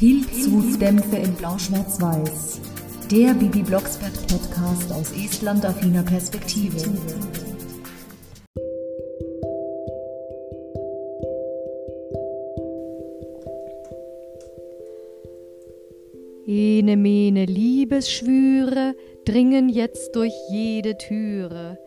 Pilzhutdämpfe 0.00 1.16
in 1.16 1.34
Blau-Schwarz-Weiß. 1.34 2.62
Der 3.10 3.34
Bibi 3.34 3.62
Blocksberg 3.62 4.14
Podcast 4.28 4.90
aus 4.94 5.12
Estland-affiner 5.12 6.02
Perspektive. 6.02 6.78
Ene 16.46 16.96
mene 16.96 17.44
Liebesschwüre 17.44 18.94
dringen 19.26 19.68
jetzt 19.68 20.16
durch 20.16 20.32
jede 20.50 20.96
Türe. 20.96 21.78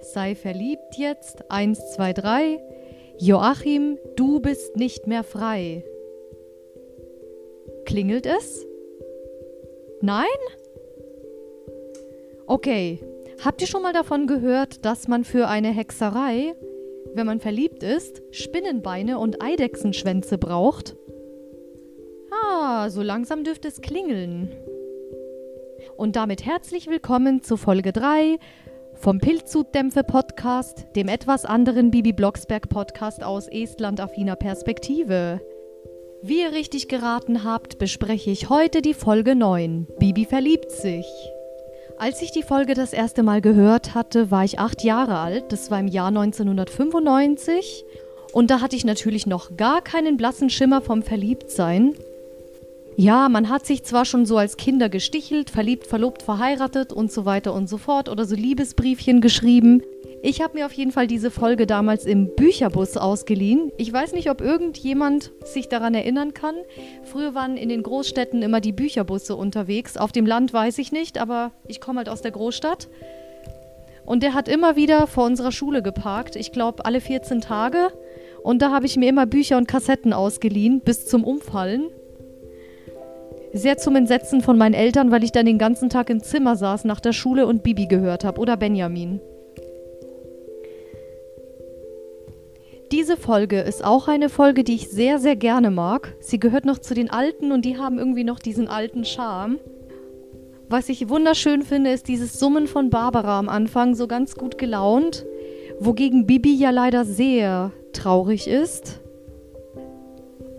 Sei 0.00 0.34
verliebt 0.34 0.96
jetzt, 0.96 1.48
eins, 1.48 1.78
zwei, 1.94 2.12
drei. 2.12 2.58
Joachim, 3.20 3.98
du 4.16 4.40
bist 4.40 4.74
nicht 4.74 5.06
mehr 5.06 5.22
frei. 5.22 5.84
Klingelt 7.92 8.24
es? 8.24 8.66
Nein? 10.00 10.24
Okay. 12.46 12.98
Habt 13.44 13.60
ihr 13.60 13.66
schon 13.66 13.82
mal 13.82 13.92
davon 13.92 14.26
gehört, 14.26 14.86
dass 14.86 15.08
man 15.08 15.24
für 15.24 15.46
eine 15.46 15.68
Hexerei, 15.68 16.54
wenn 17.12 17.26
man 17.26 17.38
verliebt 17.38 17.82
ist, 17.82 18.22
Spinnenbeine 18.30 19.18
und 19.18 19.42
Eidechsenschwänze 19.42 20.38
braucht? 20.38 20.96
Ah, 22.30 22.88
so 22.88 23.02
langsam 23.02 23.44
dürfte 23.44 23.68
es 23.68 23.82
klingeln. 23.82 24.50
Und 25.98 26.16
damit 26.16 26.46
herzlich 26.46 26.86
willkommen 26.86 27.42
zu 27.42 27.58
Folge 27.58 27.92
3 27.92 28.38
vom 28.94 29.18
Pilzhutdämpfe 29.18 30.02
Podcast, 30.02 30.86
dem 30.96 31.08
etwas 31.08 31.44
anderen 31.44 31.90
Bibi 31.90 32.14
Blocksberg 32.14 32.70
Podcast 32.70 33.22
aus 33.22 33.48
Estland-affiner 33.48 34.36
Perspektive. 34.36 35.42
Wie 36.24 36.40
ihr 36.40 36.52
richtig 36.52 36.86
geraten 36.86 37.42
habt, 37.42 37.78
bespreche 37.78 38.30
ich 38.30 38.48
heute 38.48 38.80
die 38.80 38.94
Folge 38.94 39.34
9. 39.34 39.88
Bibi 39.98 40.24
verliebt 40.24 40.70
sich. 40.70 41.04
Als 41.98 42.22
ich 42.22 42.30
die 42.30 42.44
Folge 42.44 42.74
das 42.74 42.92
erste 42.92 43.24
Mal 43.24 43.40
gehört 43.40 43.96
hatte, 43.96 44.30
war 44.30 44.44
ich 44.44 44.60
acht 44.60 44.84
Jahre 44.84 45.18
alt. 45.18 45.50
Das 45.50 45.72
war 45.72 45.80
im 45.80 45.88
Jahr 45.88 46.08
1995. 46.08 47.84
Und 48.32 48.52
da 48.52 48.60
hatte 48.60 48.76
ich 48.76 48.84
natürlich 48.84 49.26
noch 49.26 49.56
gar 49.56 49.82
keinen 49.82 50.16
blassen 50.16 50.48
Schimmer 50.48 50.80
vom 50.80 51.02
Verliebtsein. 51.02 51.94
Ja, 52.96 53.28
man 53.28 53.48
hat 53.48 53.66
sich 53.66 53.82
zwar 53.82 54.04
schon 54.04 54.24
so 54.24 54.36
als 54.36 54.56
Kinder 54.56 54.88
gestichelt, 54.88 55.50
verliebt, 55.50 55.88
verlobt, 55.88 56.22
verheiratet 56.22 56.92
und 56.92 57.10
so 57.10 57.24
weiter 57.24 57.52
und 57.52 57.68
so 57.68 57.78
fort 57.78 58.08
oder 58.08 58.26
so 58.26 58.36
Liebesbriefchen 58.36 59.20
geschrieben. 59.20 59.82
Ich 60.24 60.40
habe 60.40 60.54
mir 60.54 60.66
auf 60.66 60.72
jeden 60.72 60.92
Fall 60.92 61.08
diese 61.08 61.32
Folge 61.32 61.66
damals 61.66 62.06
im 62.06 62.36
Bücherbus 62.36 62.96
ausgeliehen. 62.96 63.72
Ich 63.76 63.92
weiß 63.92 64.12
nicht, 64.12 64.30
ob 64.30 64.40
irgendjemand 64.40 65.32
sich 65.44 65.68
daran 65.68 65.94
erinnern 65.94 66.32
kann. 66.32 66.54
Früher 67.02 67.34
waren 67.34 67.56
in 67.56 67.68
den 67.68 67.82
Großstädten 67.82 68.40
immer 68.40 68.60
die 68.60 68.70
Bücherbusse 68.70 69.34
unterwegs. 69.34 69.96
Auf 69.96 70.12
dem 70.12 70.24
Land 70.24 70.52
weiß 70.52 70.78
ich 70.78 70.92
nicht, 70.92 71.18
aber 71.18 71.50
ich 71.66 71.80
komme 71.80 71.98
halt 71.98 72.08
aus 72.08 72.22
der 72.22 72.30
Großstadt. 72.30 72.88
Und 74.06 74.22
der 74.22 74.32
hat 74.32 74.46
immer 74.46 74.76
wieder 74.76 75.08
vor 75.08 75.24
unserer 75.24 75.50
Schule 75.50 75.82
geparkt. 75.82 76.36
Ich 76.36 76.52
glaube, 76.52 76.84
alle 76.84 77.00
14 77.00 77.40
Tage. 77.40 77.88
Und 78.44 78.62
da 78.62 78.70
habe 78.70 78.86
ich 78.86 78.96
mir 78.96 79.08
immer 79.08 79.26
Bücher 79.26 79.56
und 79.56 79.66
Kassetten 79.66 80.12
ausgeliehen, 80.12 80.82
bis 80.82 81.04
zum 81.06 81.24
Umfallen. 81.24 81.88
Sehr 83.52 83.76
zum 83.76 83.96
Entsetzen 83.96 84.40
von 84.40 84.56
meinen 84.56 84.74
Eltern, 84.74 85.10
weil 85.10 85.24
ich 85.24 85.32
dann 85.32 85.46
den 85.46 85.58
ganzen 85.58 85.88
Tag 85.90 86.10
im 86.10 86.22
Zimmer 86.22 86.54
saß 86.54 86.84
nach 86.84 87.00
der 87.00 87.12
Schule 87.12 87.44
und 87.48 87.64
Bibi 87.64 87.86
gehört 87.86 88.22
habe 88.22 88.40
oder 88.40 88.56
Benjamin. 88.56 89.20
Diese 92.92 93.16
Folge 93.16 93.60
ist 93.60 93.82
auch 93.82 94.06
eine 94.06 94.28
Folge, 94.28 94.64
die 94.64 94.74
ich 94.74 94.90
sehr, 94.90 95.18
sehr 95.18 95.34
gerne 95.34 95.70
mag. 95.70 96.14
Sie 96.20 96.38
gehört 96.38 96.66
noch 96.66 96.76
zu 96.76 96.92
den 96.92 97.08
alten 97.08 97.50
und 97.50 97.64
die 97.64 97.78
haben 97.78 97.98
irgendwie 97.98 98.22
noch 98.22 98.38
diesen 98.38 98.68
alten 98.68 99.06
Charme. 99.06 99.58
Was 100.68 100.90
ich 100.90 101.08
wunderschön 101.08 101.62
finde, 101.62 101.90
ist 101.90 102.06
dieses 102.06 102.38
Summen 102.38 102.66
von 102.66 102.90
Barbara 102.90 103.38
am 103.38 103.48
Anfang, 103.48 103.94
so 103.94 104.06
ganz 104.06 104.34
gut 104.34 104.58
gelaunt, 104.58 105.24
wogegen 105.80 106.26
Bibi 106.26 106.54
ja 106.54 106.68
leider 106.68 107.06
sehr 107.06 107.72
traurig 107.94 108.46
ist. 108.46 109.00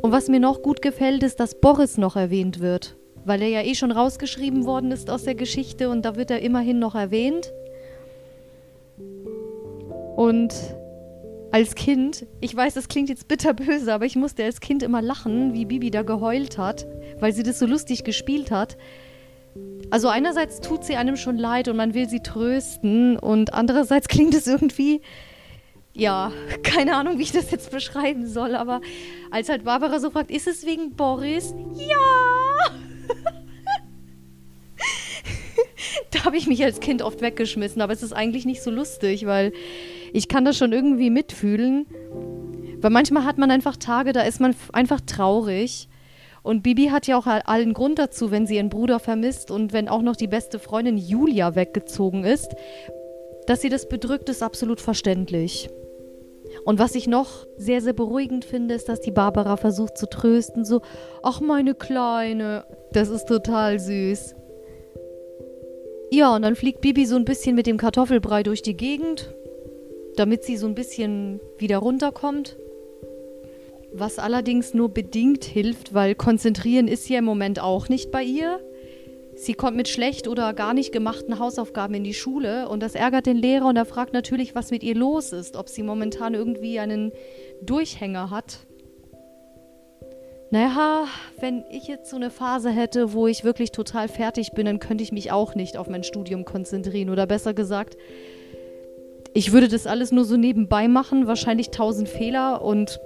Und 0.02 0.12
was 0.12 0.28
mir 0.28 0.40
noch 0.40 0.64
gut 0.64 0.82
gefällt, 0.82 1.22
ist, 1.22 1.40
dass 1.40 1.62
Boris 1.62 2.00
noch 2.00 2.16
erwähnt 2.16 2.60
wird, 2.60 2.98
weil 3.26 3.44
er 3.44 3.50
ja 3.50 3.62
eh 3.62 3.76
schon 3.76 3.92
rausgeschrieben 3.92 4.66
worden 4.66 4.92
ist 4.92 5.12
aus 5.12 5.24
der 5.24 5.36
Geschichte 5.36 5.88
und 5.88 6.04
da 6.04 6.16
wird 6.16 6.32
er 6.32 6.42
immerhin 6.42 6.80
noch 6.80 6.96
erwähnt. 6.96 7.54
Und 10.16 10.56
als 11.54 11.76
Kind, 11.76 12.26
ich 12.42 12.56
weiß, 12.56 12.74
das 12.74 12.88
klingt 12.88 13.10
jetzt 13.10 13.28
bitterböse, 13.28 13.94
aber 13.94 14.06
ich 14.06 14.16
musste 14.16 14.44
als 14.44 14.60
Kind 14.60 14.82
immer 14.82 15.04
lachen, 15.04 15.54
wie 15.54 15.66
Bibi 15.66 15.92
da 15.92 16.02
geheult 16.02 16.58
hat, 16.58 16.88
weil 17.20 17.32
sie 17.32 17.44
das 17.44 17.60
so 17.60 17.68
lustig 17.68 18.04
gespielt 18.04 18.50
hat. 18.50 18.76
Also 19.92 20.08
einerseits 20.08 20.62
tut 20.62 20.84
sie 20.84 20.96
einem 20.96 21.16
schon 21.16 21.38
leid 21.38 21.68
und 21.68 21.78
man 21.78 21.94
will 21.94 22.10
sie 22.10 22.22
trösten 22.22 23.20
und 23.20 23.54
andererseits 23.54 24.08
klingt 24.10 24.34
es 24.34 24.48
irgendwie, 24.48 25.02
ja, 25.94 26.32
keine 26.64 26.96
Ahnung, 26.96 27.20
wie 27.20 27.24
ich 27.24 27.32
das 27.32 27.52
jetzt 27.52 27.70
beschreiben 27.70 28.26
soll, 28.26 28.56
aber 28.56 28.82
als 29.30 29.48
halt 29.48 29.64
Barbara 29.64 30.00
so 30.00 30.10
fragt, 30.10 30.32
ist 30.32 30.48
es 30.48 30.66
wegen 30.66 30.96
Boris? 30.96 31.54
Ja! 31.78 32.74
da 36.10 36.26
habe 36.26 36.36
ich 36.36 36.48
mich 36.48 36.64
als 36.64 36.80
Kind 36.80 37.04
oft 37.04 37.22
weggeschmissen, 37.22 37.80
aber 37.80 37.94
es 37.94 38.02
ist 38.02 38.14
eigentlich 38.14 38.46
nicht 38.46 38.64
so 38.64 38.72
lustig, 38.72 39.28
weil 39.28 39.54
ich 40.14 40.28
kann 40.28 40.46
das 40.46 40.58
schon 40.58 40.72
irgendwie 40.72 41.10
mitfühlen. 41.10 41.88
Weil 42.78 42.92
manchmal 42.92 43.26
hat 43.26 43.38
man 43.38 43.52
einfach 43.52 43.78
Tage, 43.78 44.14
da 44.14 44.22
ist 44.22 44.40
man 44.40 44.56
einfach 44.72 45.02
traurig. 45.02 45.90
Und 46.44 46.62
Bibi 46.62 46.88
hat 46.88 47.08
ja 47.08 47.18
auch 47.18 47.26
allen 47.26 47.74
Grund 47.74 47.98
dazu, 48.00 48.30
wenn 48.30 48.46
sie 48.46 48.58
ihren 48.58 48.70
Bruder 48.70 49.00
vermisst 49.00 49.50
und 49.50 49.74
wenn 49.74 49.88
auch 49.88 50.02
noch 50.02 50.16
die 50.16 50.28
beste 50.28 50.60
Freundin 50.60 50.98
Julia 50.98 51.56
weggezogen 51.56 52.26
ist. 52.26 52.54
Dass 53.48 53.62
sie 53.62 53.70
das 53.70 53.90
bedrückt, 53.90 54.30
ist 54.30 54.44
absolut 54.44 54.80
verständlich. 54.82 55.70
Und 56.66 56.78
was 56.78 56.96
ich 56.96 57.08
noch 57.08 57.48
sehr, 57.58 57.82
sehr 57.82 57.94
beruhigend 57.94 58.46
finde, 58.46 58.76
ist, 58.76 58.90
dass 58.90 59.02
die 59.02 59.12
Barbara 59.12 59.58
versucht 59.58 59.98
zu 59.98 60.08
trösten. 60.08 60.66
So, 60.66 60.82
ach 61.24 61.42
meine 61.42 61.74
Kleine, 61.74 62.66
das 62.92 63.10
ist 63.10 63.26
total 63.26 63.80
süß. 63.80 64.36
Ja, 66.12 66.36
und 66.36 66.44
dann 66.44 66.56
fliegt 66.56 66.82
Bibi 66.82 67.06
so 67.06 67.16
ein 67.16 67.26
bisschen 67.26 67.56
mit 67.56 67.66
dem 67.66 67.78
Kartoffelbrei 67.78 68.44
durch 68.44 68.62
die 68.62 68.78
Gegend 68.78 69.34
damit 70.16 70.44
sie 70.44 70.58
so 70.58 70.68
ein 70.68 70.76
bisschen 70.76 71.40
wieder 71.58 71.78
runterkommt. 71.78 72.58
Was 73.94 74.20
allerdings 74.20 74.74
nur 74.74 74.90
bedingt 74.90 75.44
hilft, 75.44 75.94
weil 75.94 76.16
konzentrieren 76.16 76.88
ist 76.88 77.08
ja 77.10 77.20
im 77.20 77.26
Moment 77.26 77.60
auch 77.60 77.90
nicht 77.90 78.12
bei 78.12 78.24
ihr. 78.24 78.60
Sie 79.36 79.54
kommt 79.54 79.76
mit 79.76 79.88
schlecht 79.88 80.28
oder 80.28 80.54
gar 80.54 80.74
nicht 80.74 80.92
gemachten 80.92 81.40
Hausaufgaben 81.40 81.96
in 81.96 82.04
die 82.04 82.14
Schule 82.14 82.70
und 82.70 82.82
das 82.82 82.96
ärgert 82.96 83.26
den 83.26 83.38
Lehrer 83.38 83.68
und 83.68 83.78
er 83.78 83.86
fragt 83.86 84.14
natürlich, 84.14 84.54
was 84.56 84.72
mit 84.72 84.84
ihr 84.84 84.96
los 84.96 85.34
ist, 85.34 85.56
ob 85.56 85.70
sie 85.70 85.84
momentan 85.84 86.34
irgendwie 86.34 86.80
einen 86.80 87.12
Durchhänger 87.62 88.30
hat. 88.30 88.60
Naja, 90.54 91.08
wenn 91.40 91.66
ich 91.72 91.88
jetzt 91.88 92.12
so 92.12 92.16
eine 92.16 92.30
Phase 92.30 92.70
hätte, 92.70 93.14
wo 93.14 93.26
ich 93.26 93.44
wirklich 93.44 93.72
total 93.72 94.08
fertig 94.08 94.52
bin, 94.52 94.68
dann 94.68 94.78
könnte 94.78 95.04
ich 95.04 95.12
mich 95.12 95.32
auch 95.32 95.56
nicht 95.56 95.78
auf 95.78 95.90
mein 95.90 96.04
Studium 96.04 96.46
konzentrieren. 96.46 97.10
Oder 97.10 97.26
besser 97.26 97.56
gesagt, 97.56 97.98
ich 99.34 99.52
würde 99.52 99.68
das 99.68 99.88
alles 99.88 100.12
nur 100.12 100.26
so 100.26 100.38
nebenbei 100.38 100.88
machen, 100.88 101.28
wahrscheinlich 101.28 101.72
tausend 101.72 102.08
Fehler 102.08 102.62
und 102.62 103.00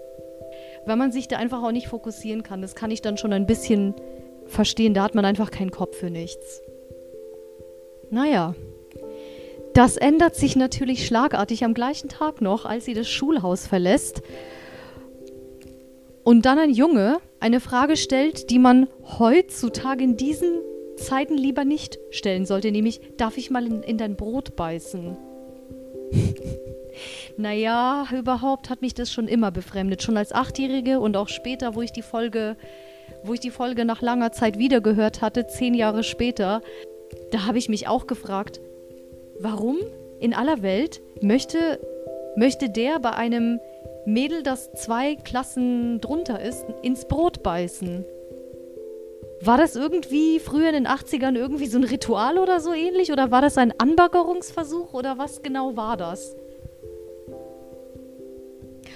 wenn 0.85 0.97
man 0.97 1.11
sich 1.11 1.27
da 1.27 1.37
einfach 1.37 1.63
auch 1.63 1.71
nicht 1.71 1.87
fokussieren 1.87 2.43
kann, 2.43 2.61
das 2.61 2.75
kann 2.75 2.91
ich 2.91 3.01
dann 3.01 3.17
schon 3.17 3.33
ein 3.33 3.45
bisschen 3.45 3.93
verstehen, 4.45 4.93
da 4.93 5.03
hat 5.03 5.15
man 5.15 5.25
einfach 5.25 5.51
keinen 5.51 5.71
Kopf 5.71 5.97
für 5.97 6.09
nichts. 6.09 6.61
Naja, 8.09 8.55
das 9.73 9.97
ändert 9.97 10.35
sich 10.35 10.55
natürlich 10.55 11.05
schlagartig 11.05 11.63
am 11.63 11.73
gleichen 11.73 12.09
Tag 12.09 12.41
noch, 12.41 12.65
als 12.65 12.85
sie 12.85 12.93
das 12.93 13.09
Schulhaus 13.09 13.67
verlässt 13.67 14.21
und 16.23 16.45
dann 16.45 16.57
ein 16.57 16.71
Junge 16.71 17.17
eine 17.39 17.59
Frage 17.59 17.95
stellt, 17.95 18.49
die 18.49 18.59
man 18.59 18.87
heutzutage 19.19 20.03
in 20.03 20.17
diesen 20.17 20.61
Zeiten 20.97 21.37
lieber 21.37 21.63
nicht 21.63 21.99
stellen 22.09 22.45
sollte, 22.45 22.71
nämlich 22.71 23.01
darf 23.17 23.37
ich 23.37 23.51
mal 23.51 23.65
in, 23.65 23.83
in 23.83 23.97
dein 23.97 24.15
Brot 24.15 24.55
beißen? 24.55 25.15
naja, 27.37 28.05
überhaupt 28.13 28.69
hat 28.69 28.81
mich 28.81 28.93
das 28.93 29.11
schon 29.11 29.27
immer 29.27 29.51
befremdet. 29.51 30.03
Schon 30.03 30.17
als 30.17 30.31
Achtjährige 30.31 30.99
und 30.99 31.17
auch 31.17 31.27
später, 31.27 31.75
wo 31.75 31.81
ich 31.81 31.91
die 31.91 32.01
Folge, 32.01 32.55
wo 33.23 33.33
ich 33.33 33.39
die 33.39 33.51
Folge 33.51 33.85
nach 33.85 34.01
langer 34.01 34.31
Zeit 34.31 34.57
wiedergehört 34.57 35.21
hatte, 35.21 35.47
zehn 35.47 35.73
Jahre 35.73 36.03
später, 36.03 36.61
da 37.31 37.45
habe 37.45 37.57
ich 37.57 37.69
mich 37.69 37.87
auch 37.87 38.07
gefragt, 38.07 38.59
warum 39.39 39.77
in 40.19 40.33
aller 40.33 40.61
Welt 40.61 41.01
möchte, 41.21 41.79
möchte 42.35 42.69
der 42.69 42.99
bei 42.99 43.11
einem 43.11 43.59
Mädel, 44.05 44.41
das 44.43 44.71
zwei 44.73 45.15
Klassen 45.15 45.99
drunter 45.99 46.41
ist, 46.41 46.65
ins 46.81 47.07
Brot 47.07 47.43
beißen? 47.43 48.05
War 49.41 49.57
das 49.57 49.75
irgendwie 49.75 50.39
früher 50.39 50.69
in 50.69 50.73
den 50.73 50.87
80ern 50.87 51.35
irgendwie 51.35 51.67
so 51.67 51.77
ein 51.77 51.83
Ritual 51.83 52.39
oder 52.39 52.59
so 52.59 52.73
ähnlich? 52.73 53.11
Oder 53.11 53.29
war 53.29 53.41
das 53.41 53.57
ein 53.57 53.73
Anbaggerungsversuch 53.77 54.93
oder 54.93 55.17
was 55.17 55.43
genau 55.43 55.75
war 55.75 55.95
das? 55.95 56.35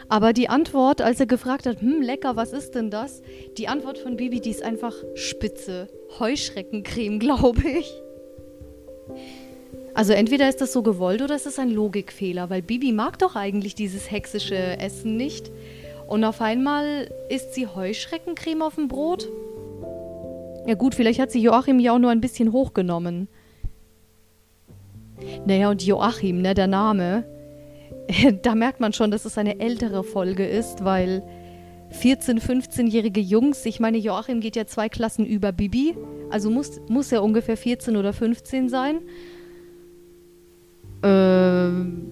Aber 0.10 0.34
die 0.34 0.50
Antwort, 0.50 1.02
als 1.02 1.20
er 1.20 1.26
gefragt 1.26 1.66
hat, 1.66 1.80
hm, 1.80 2.02
lecker, 2.02 2.36
was 2.36 2.54
ist 2.54 2.76
denn 2.76 2.90
das? 2.90 3.22
Die 3.58 3.68
Antwort 3.68 3.98
von 3.98 4.18
Bibi, 4.18 4.42
die 4.42 4.50
ist 4.50 4.64
einfach 4.64 4.94
spitze. 5.16 5.88
Heuschreckencreme, 6.20 7.20
glaube 7.20 7.62
ich. 7.68 7.94
Also 9.94 10.14
entweder 10.14 10.50
ist 10.50 10.60
das 10.60 10.74
so 10.74 10.82
gewollt 10.82 11.22
oder 11.22 11.36
ist 11.36 11.46
es 11.46 11.60
ein 11.60 11.70
Logikfehler, 11.70 12.50
weil 12.50 12.62
Bibi 12.62 12.92
mag 12.92 13.20
doch 13.20 13.36
eigentlich 13.36 13.76
dieses 13.76 14.10
hexische 14.10 14.56
Essen 14.80 15.18
nicht. 15.18 15.52
Und 16.08 16.24
auf 16.24 16.42
einmal 16.42 17.10
isst 17.30 17.54
sie 17.54 17.68
Heuschreckencreme 17.68 18.64
auf 18.64 18.76
dem 18.76 18.88
Brot? 18.88 19.30
Ja 20.68 20.76
gut, 20.76 20.96
vielleicht 20.96 21.20
hat 21.20 21.32
sie 21.32 21.42
Joachim 21.42 21.80
ja 21.80 21.94
auch 21.94 22.00
nur 22.00 22.12
ein 22.12 22.22
bisschen 22.22 22.52
hochgenommen. 22.52 23.28
Naja, 25.46 25.70
und 25.70 25.84
Joachim, 25.84 26.42
ne, 26.42 26.54
der 26.54 26.68
Name, 26.68 27.26
da 28.42 28.56
merkt 28.56 28.80
man 28.80 28.94
schon, 28.94 29.12
dass 29.12 29.26
es 29.26 29.38
eine 29.38 29.60
ältere 29.60 30.04
Folge 30.04 30.46
ist, 30.46 30.84
weil 30.84 31.24
14-, 31.92 32.40
15-jährige 32.40 33.20
Jungs, 33.20 33.66
ich 33.66 33.80
meine, 33.80 33.98
Joachim 33.98 34.40
geht 34.40 34.56
ja 34.56 34.66
zwei 34.66 34.90
Klassen 34.90 35.26
über 35.26 35.52
Bibi, 35.52 35.96
also 36.30 36.50
muss, 36.50 36.80
muss 36.88 37.12
er 37.12 37.24
ungefähr 37.24 37.58
14 37.58 37.98
oder 37.98 38.14
15 38.14 38.70
sein. 38.70 39.00
Ähm, 41.04 42.12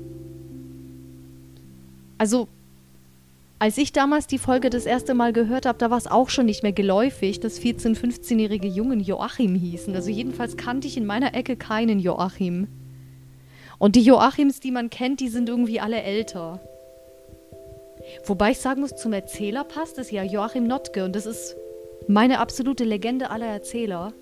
also, 2.18 2.48
als 3.60 3.78
ich 3.78 3.92
damals 3.92 4.26
die 4.26 4.38
Folge 4.38 4.70
das 4.70 4.86
erste 4.86 5.14
Mal 5.14 5.34
gehört 5.34 5.66
habe, 5.66 5.78
da 5.78 5.92
war 5.92 5.98
es 5.98 6.08
auch 6.08 6.30
schon 6.30 6.46
nicht 6.46 6.64
mehr 6.64 6.72
geläufig, 6.72 7.42
dass 7.42 7.60
14-, 7.60 7.98
15-jährige 7.98 8.70
Jungen 8.70 9.02
Joachim 9.02 9.54
hießen. 9.54 9.94
Also 9.94 10.10
jedenfalls 10.10 10.56
kannte 10.56 10.88
ich 10.88 10.96
in 10.96 11.06
meiner 11.06 11.36
Ecke 11.36 11.58
keinen 11.58 12.00
Joachim. 12.00 12.70
Und 13.78 13.98
die 13.98 14.02
Joachims, 14.02 14.62
die 14.62 14.72
man 14.72 14.90
kennt, 14.90 15.20
die 15.20 15.28
sind 15.28 15.50
irgendwie 15.50 15.82
alle 15.82 16.02
älter. 16.02 16.62
Wobei 18.26 18.52
ich 18.52 18.60
sagen 18.60 18.80
muss, 18.80 18.96
zum 18.96 19.12
Erzähler 19.12 19.66
passt 19.66 19.98
es 19.98 20.10
ja 20.10 20.24
Joachim 20.24 20.66
Notke 20.66 21.04
und 21.04 21.14
das 21.14 21.26
ist 21.26 21.58
meine 22.08 22.40
absolute 22.40 22.86
Legende 22.86 23.30
aller 23.30 23.48
Erzähler. 23.48 24.14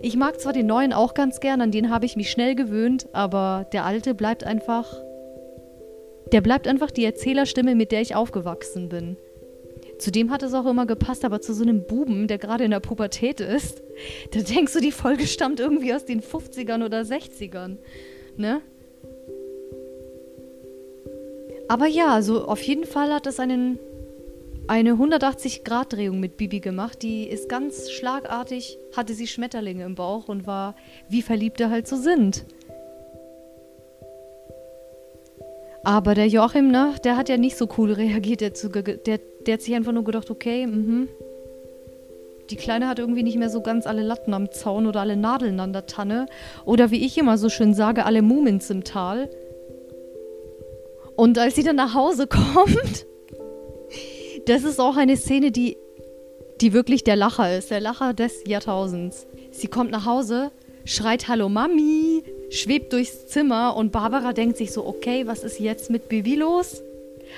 Ich 0.00 0.16
mag 0.16 0.40
zwar 0.40 0.52
den 0.52 0.66
neuen 0.66 0.92
auch 0.92 1.12
ganz 1.12 1.40
gern, 1.40 1.60
an 1.60 1.72
den 1.72 1.90
habe 1.90 2.06
ich 2.06 2.16
mich 2.16 2.30
schnell 2.30 2.54
gewöhnt, 2.54 3.08
aber 3.12 3.66
der 3.72 3.84
alte 3.84 4.14
bleibt 4.14 4.44
einfach. 4.44 4.86
Der 6.32 6.40
bleibt 6.40 6.68
einfach 6.68 6.90
die 6.90 7.04
Erzählerstimme, 7.04 7.74
mit 7.74 7.92
der 7.92 8.00
ich 8.00 8.14
aufgewachsen 8.14 8.88
bin. 8.88 9.16
Zudem 9.98 10.30
hat 10.30 10.42
es 10.42 10.54
auch 10.54 10.66
immer 10.66 10.86
gepasst, 10.86 11.24
aber 11.24 11.40
zu 11.40 11.52
so 11.52 11.62
einem 11.62 11.86
Buben, 11.86 12.26
der 12.26 12.38
gerade 12.38 12.64
in 12.64 12.70
der 12.70 12.80
Pubertät 12.80 13.40
ist, 13.40 13.82
da 14.32 14.40
denkst 14.40 14.72
du, 14.72 14.80
die 14.80 14.92
Folge 14.92 15.26
stammt 15.26 15.60
irgendwie 15.60 15.94
aus 15.94 16.04
den 16.04 16.22
50ern 16.22 16.84
oder 16.84 17.02
60ern. 17.02 17.76
Ne? 18.36 18.62
Aber 21.68 21.86
ja, 21.86 22.14
also 22.14 22.46
auf 22.46 22.62
jeden 22.62 22.84
Fall 22.84 23.12
hat 23.12 23.26
es 23.26 23.38
einen, 23.38 23.78
eine 24.66 24.94
180-Grad-Drehung 24.94 26.18
mit 26.18 26.36
Bibi 26.36 26.60
gemacht. 26.60 27.02
Die 27.02 27.28
ist 27.28 27.48
ganz 27.48 27.90
schlagartig, 27.90 28.78
hatte 28.96 29.14
sie 29.14 29.26
Schmetterlinge 29.26 29.84
im 29.84 29.94
Bauch 29.94 30.28
und 30.28 30.46
war, 30.46 30.74
wie 31.08 31.22
Verliebte 31.22 31.70
halt 31.70 31.86
so 31.86 31.96
sind. 31.96 32.46
Aber 35.82 36.14
der 36.14 36.28
Joachim, 36.28 36.70
ne, 36.70 36.94
der 37.04 37.16
hat 37.16 37.28
ja 37.28 37.36
nicht 37.36 37.56
so 37.56 37.68
cool 37.78 37.92
reagiert. 37.92 38.40
Der, 38.40 38.50
der, 38.50 39.18
der 39.46 39.54
hat 39.54 39.62
sich 39.62 39.74
einfach 39.74 39.92
nur 39.92 40.04
gedacht, 40.04 40.30
okay, 40.30 40.66
mhm. 40.66 41.08
Die 42.50 42.56
Kleine 42.56 42.88
hat 42.88 42.98
irgendwie 42.98 43.22
nicht 43.22 43.38
mehr 43.38 43.48
so 43.48 43.60
ganz 43.60 43.86
alle 43.86 44.02
Latten 44.02 44.34
am 44.34 44.50
Zaun 44.50 44.88
oder 44.88 45.00
alle 45.00 45.16
Nadeln 45.16 45.60
an 45.60 45.72
der 45.72 45.86
Tanne. 45.86 46.26
Oder 46.64 46.90
wie 46.90 47.04
ich 47.04 47.16
immer 47.16 47.38
so 47.38 47.48
schön 47.48 47.74
sage, 47.74 48.04
alle 48.04 48.22
Mumins 48.22 48.68
im 48.70 48.82
Tal. 48.82 49.30
Und 51.14 51.38
als 51.38 51.54
sie 51.54 51.62
dann 51.62 51.76
nach 51.76 51.94
Hause 51.94 52.26
kommt, 52.26 53.06
das 54.46 54.64
ist 54.64 54.80
auch 54.80 54.96
eine 54.96 55.16
Szene, 55.16 55.52
die, 55.52 55.76
die 56.60 56.72
wirklich 56.72 57.04
der 57.04 57.16
Lacher 57.16 57.56
ist, 57.56 57.70
der 57.70 57.80
Lacher 57.80 58.14
des 58.14 58.42
Jahrtausends. 58.46 59.28
Sie 59.52 59.68
kommt 59.68 59.92
nach 59.92 60.06
Hause, 60.06 60.50
schreit 60.84 61.28
Hallo 61.28 61.48
Mami, 61.48 62.24
schwebt 62.50 62.92
durchs 62.92 63.26
Zimmer 63.28 63.76
und 63.76 63.92
Barbara 63.92 64.32
denkt 64.32 64.56
sich 64.56 64.72
so, 64.72 64.86
okay, 64.86 65.26
was 65.26 65.44
ist 65.44 65.60
jetzt 65.60 65.90
mit 65.90 66.08
Bibi 66.08 66.34
los? 66.34 66.82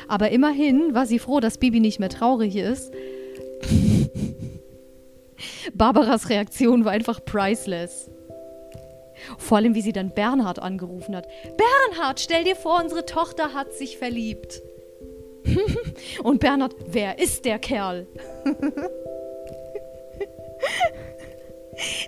Aber 0.08 0.30
immerhin 0.30 0.94
war 0.94 1.06
sie 1.06 1.18
froh, 1.18 1.40
dass 1.40 1.58
Bibi 1.58 1.80
nicht 1.80 2.00
mehr 2.00 2.08
traurig 2.08 2.56
ist. 2.56 2.92
Barbaras 5.74 6.28
Reaktion 6.28 6.84
war 6.84 6.92
einfach 6.92 7.24
priceless. 7.24 8.10
Vor 9.38 9.58
allem, 9.58 9.74
wie 9.74 9.82
sie 9.82 9.92
dann 9.92 10.10
Bernhard 10.10 10.58
angerufen 10.58 11.14
hat. 11.14 11.28
Bernhard, 11.56 12.20
stell 12.20 12.44
dir 12.44 12.56
vor, 12.56 12.80
unsere 12.82 13.06
Tochter 13.06 13.54
hat 13.54 13.72
sich 13.72 13.98
verliebt. 13.98 14.60
Und 16.22 16.40
Bernhard, 16.40 16.74
wer 16.86 17.18
ist 17.18 17.44
der 17.44 17.58
Kerl? 17.58 18.06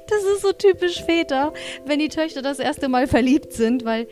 Das 0.08 0.22
ist 0.24 0.42
so 0.42 0.52
typisch 0.52 1.02
Väter, 1.02 1.52
wenn 1.86 1.98
die 1.98 2.08
Töchter 2.08 2.42
das 2.42 2.58
erste 2.58 2.88
Mal 2.88 3.06
verliebt 3.06 3.52
sind, 3.52 3.84
weil 3.84 4.06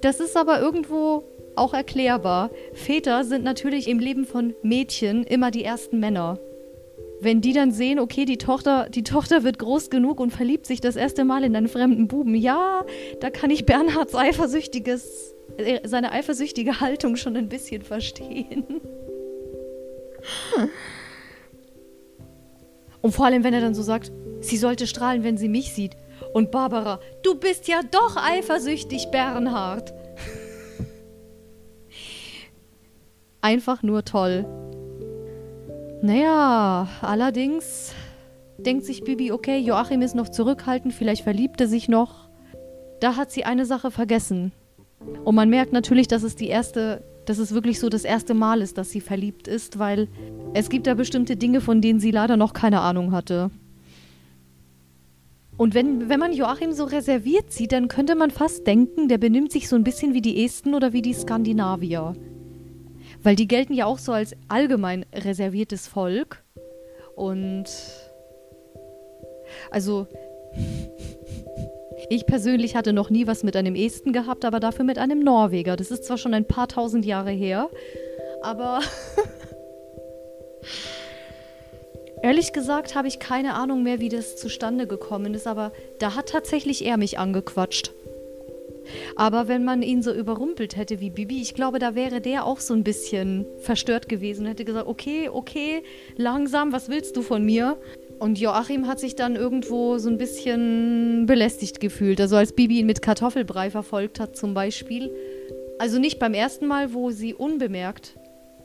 das 0.00 0.20
ist 0.20 0.36
aber 0.36 0.60
irgendwo 0.60 1.24
auch 1.56 1.74
erklärbar. 1.74 2.50
Väter 2.72 3.24
sind 3.24 3.44
natürlich 3.44 3.88
im 3.88 3.98
Leben 3.98 4.24
von 4.24 4.54
Mädchen 4.62 5.24
immer 5.24 5.50
die 5.50 5.64
ersten 5.64 5.98
Männer. 5.98 6.38
Wenn 7.20 7.40
die 7.40 7.52
dann 7.52 7.72
sehen, 7.72 7.98
okay, 7.98 8.24
die 8.24 8.38
Tochter, 8.38 8.88
die 8.88 9.02
Tochter 9.02 9.42
wird 9.42 9.58
groß 9.58 9.90
genug 9.90 10.20
und 10.20 10.30
verliebt 10.30 10.66
sich 10.66 10.80
das 10.80 10.94
erste 10.94 11.24
Mal 11.24 11.42
in 11.42 11.56
einen 11.56 11.66
fremden 11.66 12.06
Buben, 12.06 12.36
ja, 12.36 12.84
da 13.20 13.30
kann 13.30 13.50
ich 13.50 13.66
Bernhards 13.66 14.14
eifersüchtiges, 14.14 15.34
äh, 15.56 15.80
seine 15.82 16.12
eifersüchtige 16.12 16.80
Haltung 16.80 17.16
schon 17.16 17.36
ein 17.36 17.48
bisschen 17.48 17.82
verstehen. 17.82 18.80
Und 23.02 23.12
vor 23.12 23.26
allem, 23.26 23.42
wenn 23.42 23.54
er 23.54 23.60
dann 23.60 23.74
so 23.74 23.82
sagt, 23.82 24.12
sie 24.40 24.56
sollte 24.56 24.86
strahlen, 24.86 25.24
wenn 25.24 25.38
sie 25.38 25.48
mich 25.48 25.72
sieht. 25.72 25.96
Und 26.32 26.50
Barbara, 26.50 27.00
du 27.22 27.34
bist 27.34 27.68
ja 27.68 27.80
doch 27.90 28.16
eifersüchtig, 28.16 29.10
Bernhard. 29.10 29.92
Einfach 33.40 33.82
nur 33.82 34.04
toll. 34.04 34.44
Naja, 36.02 36.88
allerdings 37.00 37.92
denkt 38.58 38.84
sich 38.84 39.04
Bibi, 39.04 39.32
okay, 39.32 39.58
Joachim 39.58 40.02
ist 40.02 40.14
noch 40.14 40.28
zurückhaltend, 40.28 40.94
vielleicht 40.94 41.22
verliebt 41.22 41.60
er 41.60 41.68
sich 41.68 41.88
noch. 41.88 42.28
Da 43.00 43.16
hat 43.16 43.30
sie 43.30 43.44
eine 43.44 43.64
Sache 43.64 43.90
vergessen. 43.90 44.52
Und 45.24 45.34
man 45.34 45.48
merkt 45.48 45.72
natürlich, 45.72 46.08
dass 46.08 46.22
es 46.22 46.34
die 46.34 46.48
erste, 46.48 47.04
dass 47.26 47.38
es 47.38 47.54
wirklich 47.54 47.78
so 47.78 47.88
das 47.88 48.04
erste 48.04 48.34
Mal 48.34 48.62
ist, 48.62 48.78
dass 48.78 48.90
sie 48.90 49.00
verliebt 49.00 49.46
ist, 49.46 49.78
weil 49.78 50.08
es 50.54 50.70
gibt 50.70 50.86
da 50.86 50.94
bestimmte 50.94 51.36
Dinge, 51.36 51.60
von 51.60 51.80
denen 51.80 52.00
sie 52.00 52.10
leider 52.10 52.36
noch 52.36 52.52
keine 52.52 52.80
Ahnung 52.80 53.12
hatte. 53.12 53.50
Und 55.58 55.74
wenn, 55.74 56.08
wenn 56.08 56.20
man 56.20 56.32
Joachim 56.32 56.72
so 56.72 56.84
reserviert 56.84 57.52
sieht, 57.52 57.72
dann 57.72 57.88
könnte 57.88 58.14
man 58.14 58.30
fast 58.30 58.64
denken, 58.64 59.08
der 59.08 59.18
benimmt 59.18 59.50
sich 59.50 59.68
so 59.68 59.74
ein 59.74 59.82
bisschen 59.82 60.14
wie 60.14 60.22
die 60.22 60.44
Esten 60.44 60.72
oder 60.72 60.92
wie 60.92 61.02
die 61.02 61.12
Skandinavier. 61.12 62.14
Weil 63.24 63.34
die 63.34 63.48
gelten 63.48 63.74
ja 63.74 63.86
auch 63.86 63.98
so 63.98 64.12
als 64.12 64.36
allgemein 64.46 65.04
reserviertes 65.12 65.88
Volk. 65.88 66.44
Und 67.16 67.66
also 69.72 70.06
ich 72.08 72.24
persönlich 72.26 72.76
hatte 72.76 72.92
noch 72.92 73.10
nie 73.10 73.26
was 73.26 73.42
mit 73.42 73.56
einem 73.56 73.74
Esten 73.74 74.12
gehabt, 74.12 74.44
aber 74.44 74.60
dafür 74.60 74.84
mit 74.84 74.98
einem 74.98 75.18
Norweger. 75.18 75.74
Das 75.74 75.90
ist 75.90 76.04
zwar 76.04 76.18
schon 76.18 76.34
ein 76.34 76.46
paar 76.46 76.68
tausend 76.68 77.04
Jahre 77.04 77.32
her, 77.32 77.68
aber 78.42 78.80
ehrlich 82.22 82.52
gesagt 82.52 82.94
habe 82.94 83.08
ich 83.08 83.18
keine 83.18 83.54
Ahnung 83.54 83.82
mehr, 83.82 84.00
wie 84.00 84.08
das 84.08 84.36
zustande 84.36 84.86
gekommen 84.86 85.34
ist, 85.34 85.46
aber 85.46 85.72
da 85.98 86.14
hat 86.14 86.28
tatsächlich 86.30 86.84
er 86.84 86.96
mich 86.96 87.18
angequatscht. 87.18 87.92
Aber 89.16 89.48
wenn 89.48 89.64
man 89.64 89.82
ihn 89.82 90.02
so 90.02 90.12
überrumpelt 90.12 90.76
hätte 90.76 91.00
wie 91.00 91.10
Bibi, 91.10 91.42
ich 91.42 91.54
glaube, 91.54 91.78
da 91.78 91.94
wäre 91.94 92.20
der 92.20 92.44
auch 92.44 92.60
so 92.60 92.74
ein 92.74 92.84
bisschen 92.84 93.46
verstört 93.58 94.08
gewesen 94.08 94.42
und 94.42 94.48
hätte 94.48 94.64
gesagt, 94.64 94.86
okay, 94.86 95.28
okay, 95.28 95.82
langsam, 96.16 96.72
was 96.72 96.88
willst 96.88 97.16
du 97.16 97.22
von 97.22 97.44
mir? 97.44 97.76
Und 98.18 98.38
Joachim 98.40 98.86
hat 98.86 98.98
sich 98.98 99.14
dann 99.14 99.36
irgendwo 99.36 99.98
so 99.98 100.08
ein 100.08 100.18
bisschen 100.18 101.26
belästigt 101.26 101.80
gefühlt. 101.80 102.20
Also 102.20 102.36
als 102.36 102.52
Bibi 102.52 102.80
ihn 102.80 102.86
mit 102.86 103.02
Kartoffelbrei 103.02 103.70
verfolgt 103.70 104.18
hat 104.18 104.36
zum 104.36 104.54
Beispiel. 104.54 105.14
Also 105.78 105.98
nicht 105.98 106.18
beim 106.18 106.34
ersten 106.34 106.66
Mal, 106.66 106.94
wo 106.94 107.10
sie 107.10 107.34
unbemerkt 107.34 108.18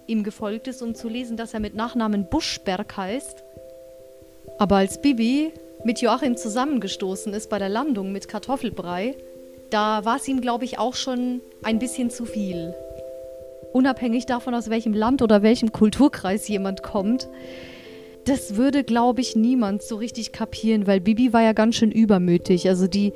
ihm 0.07 0.23
gefolgt 0.23 0.67
ist, 0.67 0.81
um 0.81 0.95
zu 0.95 1.09
lesen, 1.09 1.37
dass 1.37 1.53
er 1.53 1.59
mit 1.59 1.75
Nachnamen 1.75 2.29
Buschberg 2.29 2.95
heißt. 2.97 3.43
Aber 4.57 4.77
als 4.77 5.01
Bibi 5.01 5.51
mit 5.83 5.99
Joachim 5.99 6.37
zusammengestoßen 6.37 7.33
ist 7.33 7.49
bei 7.49 7.59
der 7.59 7.69
Landung 7.69 8.11
mit 8.11 8.27
Kartoffelbrei, 8.27 9.15
da 9.69 10.05
war 10.05 10.17
es 10.17 10.27
ihm, 10.27 10.39
glaube 10.39 10.65
ich, 10.65 10.77
auch 10.77 10.95
schon 10.95 11.41
ein 11.63 11.79
bisschen 11.79 12.09
zu 12.09 12.25
viel. 12.25 12.73
Unabhängig 13.73 14.27
davon, 14.27 14.53
aus 14.53 14.69
welchem 14.69 14.93
Land 14.93 15.21
oder 15.21 15.41
welchem 15.41 15.71
Kulturkreis 15.71 16.47
jemand 16.47 16.83
kommt. 16.83 17.27
Das 18.25 18.55
würde, 18.55 18.83
glaube 18.83 19.21
ich, 19.21 19.35
niemand 19.35 19.81
so 19.81 19.95
richtig 19.95 20.31
kapieren, 20.31 20.87
weil 20.87 21.01
Bibi 21.01 21.33
war 21.33 21.41
ja 21.41 21.53
ganz 21.53 21.75
schön 21.75 21.91
übermütig. 21.91 22.69
Also 22.69 22.87
die, 22.87 23.13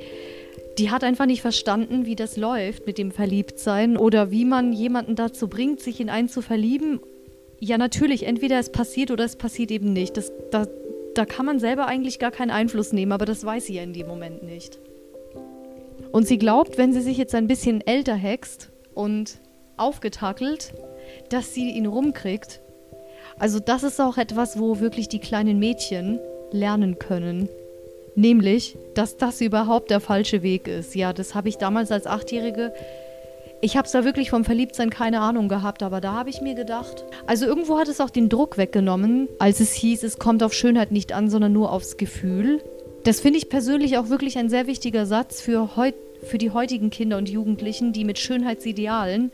Die 0.78 0.90
hat 0.90 1.02
einfach 1.02 1.26
nicht 1.26 1.42
verstanden, 1.42 2.06
wie 2.06 2.14
das 2.14 2.36
läuft 2.36 2.86
mit 2.86 2.98
dem 2.98 3.10
Verliebtsein 3.10 3.96
oder 3.96 4.30
wie 4.30 4.44
man 4.44 4.72
jemanden 4.72 5.16
dazu 5.16 5.48
bringt, 5.48 5.80
sich 5.80 6.00
in 6.00 6.08
einen 6.08 6.28
zu 6.28 6.40
verlieben. 6.40 7.00
Ja, 7.58 7.78
natürlich, 7.78 8.24
entweder 8.24 8.60
es 8.60 8.70
passiert 8.70 9.10
oder 9.10 9.24
es 9.24 9.34
passiert 9.34 9.72
eben 9.72 9.92
nicht. 9.92 10.16
Das, 10.16 10.30
da, 10.52 10.66
da 11.14 11.24
kann 11.24 11.46
man 11.46 11.58
selber 11.58 11.86
eigentlich 11.86 12.20
gar 12.20 12.30
keinen 12.30 12.52
Einfluss 12.52 12.92
nehmen, 12.92 13.10
aber 13.10 13.24
das 13.24 13.44
weiß 13.44 13.66
sie 13.66 13.74
ja 13.74 13.82
in 13.82 13.92
dem 13.92 14.06
Moment 14.06 14.44
nicht. 14.44 14.78
Und 16.12 16.28
sie 16.28 16.38
glaubt, 16.38 16.78
wenn 16.78 16.92
sie 16.92 17.00
sich 17.00 17.18
jetzt 17.18 17.34
ein 17.34 17.48
bisschen 17.48 17.80
älter 17.80 18.14
hext 18.14 18.70
und 18.94 19.40
aufgetackelt, 19.76 20.74
dass 21.28 21.54
sie 21.54 21.70
ihn 21.70 21.86
rumkriegt. 21.86 22.60
Also 23.38 23.58
das 23.58 23.82
ist 23.82 24.00
auch 24.00 24.16
etwas, 24.16 24.60
wo 24.60 24.78
wirklich 24.78 25.08
die 25.08 25.18
kleinen 25.18 25.58
Mädchen 25.58 26.20
lernen 26.52 27.00
können. 27.00 27.48
Nämlich, 28.18 28.76
dass 28.94 29.16
das 29.16 29.40
überhaupt 29.40 29.90
der 29.90 30.00
falsche 30.00 30.42
Weg 30.42 30.66
ist. 30.66 30.96
Ja, 30.96 31.12
das 31.12 31.36
habe 31.36 31.48
ich 31.48 31.56
damals 31.56 31.92
als 31.92 32.08
Achtjährige. 32.08 32.72
Ich 33.60 33.76
habe 33.76 33.86
es 33.86 33.92
da 33.92 34.04
wirklich 34.04 34.30
vom 34.30 34.44
Verliebtsein 34.44 34.90
keine 34.90 35.20
Ahnung 35.20 35.48
gehabt, 35.48 35.84
aber 35.84 36.00
da 36.00 36.14
habe 36.14 36.28
ich 36.28 36.40
mir 36.40 36.56
gedacht. 36.56 37.04
Also 37.28 37.46
irgendwo 37.46 37.78
hat 37.78 37.86
es 37.86 38.00
auch 38.00 38.10
den 38.10 38.28
Druck 38.28 38.58
weggenommen, 38.58 39.28
als 39.38 39.60
es 39.60 39.72
hieß, 39.72 40.02
es 40.02 40.18
kommt 40.18 40.42
auf 40.42 40.52
Schönheit 40.52 40.90
nicht 40.90 41.12
an, 41.12 41.30
sondern 41.30 41.52
nur 41.52 41.70
aufs 41.70 41.96
Gefühl. 41.96 42.60
Das 43.04 43.20
finde 43.20 43.38
ich 43.38 43.48
persönlich 43.48 43.98
auch 43.98 44.08
wirklich 44.08 44.36
ein 44.36 44.48
sehr 44.48 44.66
wichtiger 44.66 45.06
Satz 45.06 45.40
für, 45.40 45.76
heut, 45.76 45.94
für 46.24 46.38
die 46.38 46.50
heutigen 46.50 46.90
Kinder 46.90 47.18
und 47.18 47.28
Jugendlichen, 47.28 47.92
die 47.92 48.02
mit 48.02 48.18
Schönheitsidealen, 48.18 49.30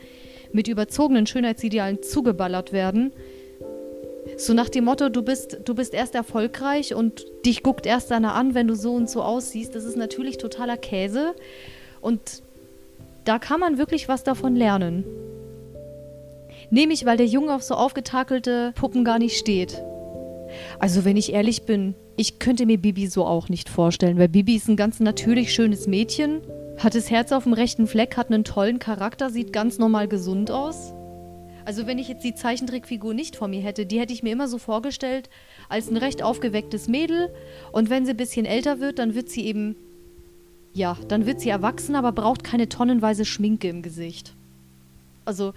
mit 0.52 0.68
überzogenen 0.68 1.26
Schönheitsidealen 1.26 2.02
zugeballert 2.02 2.74
werden 2.74 3.14
so 4.36 4.54
nach 4.54 4.68
dem 4.68 4.84
Motto, 4.84 5.08
du 5.08 5.22
bist, 5.22 5.58
du 5.64 5.74
bist 5.74 5.94
erst 5.94 6.14
erfolgreich 6.14 6.94
und 6.94 7.24
dich 7.44 7.62
guckt 7.62 7.86
erst 7.86 8.12
einer 8.12 8.34
an, 8.34 8.54
wenn 8.54 8.68
du 8.68 8.74
so 8.74 8.92
und 8.92 9.08
so 9.08 9.22
aussiehst. 9.22 9.74
Das 9.74 9.84
ist 9.84 9.96
natürlich 9.96 10.38
totaler 10.38 10.76
Käse. 10.76 11.34
Und 12.00 12.42
da 13.24 13.38
kann 13.38 13.60
man 13.60 13.78
wirklich 13.78 14.08
was 14.08 14.24
davon 14.24 14.56
lernen. 14.56 15.04
Nämlich, 16.70 17.06
weil 17.06 17.16
der 17.16 17.26
Junge 17.26 17.54
auf 17.54 17.62
so 17.62 17.74
aufgetakelte 17.74 18.72
Puppen 18.74 19.04
gar 19.04 19.18
nicht 19.18 19.38
steht. 19.38 19.82
Also, 20.78 21.04
wenn 21.04 21.16
ich 21.16 21.32
ehrlich 21.32 21.62
bin, 21.64 21.94
ich 22.16 22.38
könnte 22.38 22.66
mir 22.66 22.78
Bibi 22.78 23.06
so 23.06 23.24
auch 23.24 23.48
nicht 23.48 23.68
vorstellen, 23.68 24.18
weil 24.18 24.28
Bibi 24.28 24.56
ist 24.56 24.68
ein 24.68 24.76
ganz 24.76 25.00
natürlich 25.00 25.52
schönes 25.52 25.86
Mädchen, 25.86 26.42
hat 26.78 26.94
das 26.94 27.10
Herz 27.10 27.32
auf 27.32 27.44
dem 27.44 27.52
rechten 27.52 27.86
Fleck, 27.86 28.16
hat 28.16 28.30
einen 28.30 28.44
tollen 28.44 28.78
Charakter, 28.78 29.30
sieht 29.30 29.52
ganz 29.52 29.78
normal 29.78 30.08
gesund 30.08 30.50
aus. 30.50 30.94
Also 31.64 31.86
wenn 31.86 31.98
ich 31.98 32.08
jetzt 32.08 32.24
die 32.24 32.34
Zeichentrickfigur 32.34 33.14
nicht 33.14 33.36
vor 33.36 33.48
mir 33.48 33.60
hätte, 33.60 33.86
die 33.86 33.98
hätte 33.98 34.12
ich 34.12 34.22
mir 34.22 34.32
immer 34.32 34.48
so 34.48 34.58
vorgestellt 34.58 35.30
als 35.68 35.90
ein 35.90 35.96
recht 35.96 36.22
aufgewecktes 36.22 36.88
Mädel. 36.88 37.30
Und 37.72 37.90
wenn 37.90 38.04
sie 38.04 38.12
ein 38.12 38.16
bisschen 38.16 38.44
älter 38.46 38.80
wird, 38.80 38.98
dann 38.98 39.14
wird 39.14 39.30
sie 39.30 39.46
eben, 39.46 39.76
ja, 40.74 40.98
dann 41.08 41.26
wird 41.26 41.40
sie 41.40 41.48
erwachsen, 41.48 41.94
aber 41.94 42.12
braucht 42.12 42.44
keine 42.44 42.68
tonnenweise 42.68 43.24
Schminke 43.24 43.68
im 43.68 43.82
Gesicht. 43.82 44.34
Also 45.24 45.54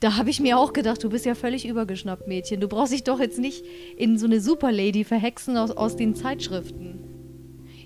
da 0.00 0.16
habe 0.16 0.30
ich 0.30 0.38
mir 0.38 0.58
auch 0.58 0.72
gedacht, 0.72 1.02
du 1.02 1.08
bist 1.08 1.24
ja 1.24 1.34
völlig 1.34 1.66
übergeschnappt, 1.66 2.28
Mädchen. 2.28 2.60
Du 2.60 2.68
brauchst 2.68 2.92
dich 2.92 3.04
doch 3.04 3.18
jetzt 3.18 3.38
nicht 3.38 3.64
in 3.96 4.18
so 4.18 4.26
eine 4.26 4.40
Superlady 4.40 5.04
verhexen 5.04 5.56
aus, 5.56 5.70
aus 5.70 5.96
den 5.96 6.14
Zeitschriften. 6.14 7.07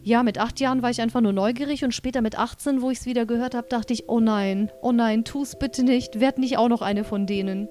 Ja, 0.04 0.25
mit 0.25 0.38
acht 0.38 0.59
Jahren 0.59 0.82
war 0.82 0.90
ich 0.90 1.00
einfach 1.00 1.21
nur 1.21 1.32
neugierig 1.32 1.85
und 1.85 1.94
später 1.94 2.23
mit 2.23 2.37
18, 2.37 2.82
wo 2.82 2.90
ich 2.90 2.99
es 2.99 3.06
wieder 3.06 3.25
gehört 3.25 3.54
habe, 3.54 3.68
dachte 3.68 3.92
ich, 3.92 4.09
oh 4.09 4.18
nein, 4.18 4.73
oh 4.82 4.90
nein, 4.90 5.25
tu's 5.25 5.56
bitte 5.56 5.85
nicht, 5.85 6.18
werd 6.18 6.38
nicht 6.38 6.59
auch 6.59 6.68
noch 6.68 6.82
eine 6.82 7.04
von 7.04 7.26
denen. 7.26 7.68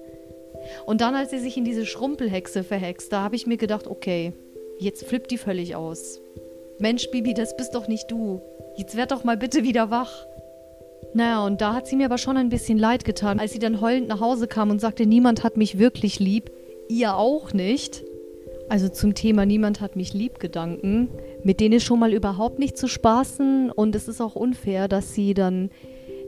Und 0.86 1.02
dann, 1.02 1.14
als 1.14 1.30
sie 1.30 1.40
sich 1.40 1.56
in 1.58 1.64
diese 1.64 1.84
Schrumpelhexe 1.84 2.64
verhext, 2.64 3.12
da 3.12 3.22
habe 3.22 3.36
ich 3.36 3.46
mir 3.46 3.58
gedacht, 3.58 3.86
okay, 3.86 4.32
jetzt 4.78 5.04
flippt 5.04 5.30
die 5.30 5.38
völlig 5.38 5.76
aus. 5.76 6.20
Mensch, 6.78 7.10
Bibi, 7.10 7.34
das 7.34 7.54
bist 7.56 7.74
doch 7.74 7.86
nicht 7.86 8.10
du. 8.10 8.40
Jetzt 8.76 8.96
werd 8.96 9.10
doch 9.10 9.24
mal 9.24 9.36
bitte 9.36 9.62
wieder 9.62 9.90
wach. 9.90 10.26
Naja, 11.14 11.44
und 11.44 11.60
da 11.60 11.74
hat 11.74 11.86
sie 11.86 11.96
mir 11.96 12.06
aber 12.06 12.16
schon 12.16 12.38
ein 12.38 12.48
bisschen 12.48 12.78
leid 12.78 13.04
getan, 13.04 13.40
als 13.40 13.52
sie 13.52 13.58
dann 13.58 13.82
heulend 13.82 14.08
nach 14.08 14.20
Hause 14.20 14.46
kam 14.46 14.70
und 14.70 14.80
sagte, 14.80 15.04
niemand 15.04 15.44
hat 15.44 15.58
mich 15.58 15.78
wirklich 15.78 16.18
lieb. 16.18 16.50
Ihr 16.88 17.16
auch 17.16 17.52
nicht. 17.52 18.02
Also 18.68 18.88
zum 18.88 19.14
Thema 19.14 19.44
Niemand 19.44 19.82
hat 19.82 19.96
mich 19.96 20.14
lieb 20.14 20.38
Gedanken 20.38 21.10
mit 21.44 21.60
denen 21.60 21.74
ist 21.74 21.84
schon 21.84 21.98
mal 21.98 22.12
überhaupt 22.12 22.58
nicht 22.58 22.76
zu 22.76 22.88
spaßen 22.88 23.70
und 23.70 23.94
es 23.94 24.08
ist 24.08 24.20
auch 24.20 24.36
unfair, 24.36 24.88
dass 24.88 25.14
sie 25.14 25.34
dann, 25.34 25.70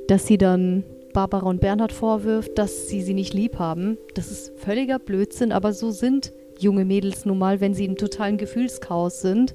dass 0.09 0.27
sie 0.27 0.39
dann 0.39 0.85
Barbara 1.13 1.47
und 1.47 1.61
Bernhard 1.61 1.93
vorwirft, 1.93 2.59
dass 2.59 2.89
sie 2.89 3.01
sie 3.01 3.15
nicht 3.15 3.33
lieb 3.35 3.59
haben. 3.59 3.97
Das 4.15 4.31
ist 4.31 4.53
völliger 4.59 4.99
Blödsinn, 4.99 5.53
aber 5.53 5.73
so 5.73 5.91
sind 5.91 6.33
junge 6.59 6.85
Mädels 6.85 7.25
nun 7.25 7.39
mal, 7.39 7.61
wenn 7.61 7.75
sie 7.75 7.85
im 7.85 7.97
totalen 7.97 8.37
Gefühlschaos 8.37 9.21
sind. 9.21 9.55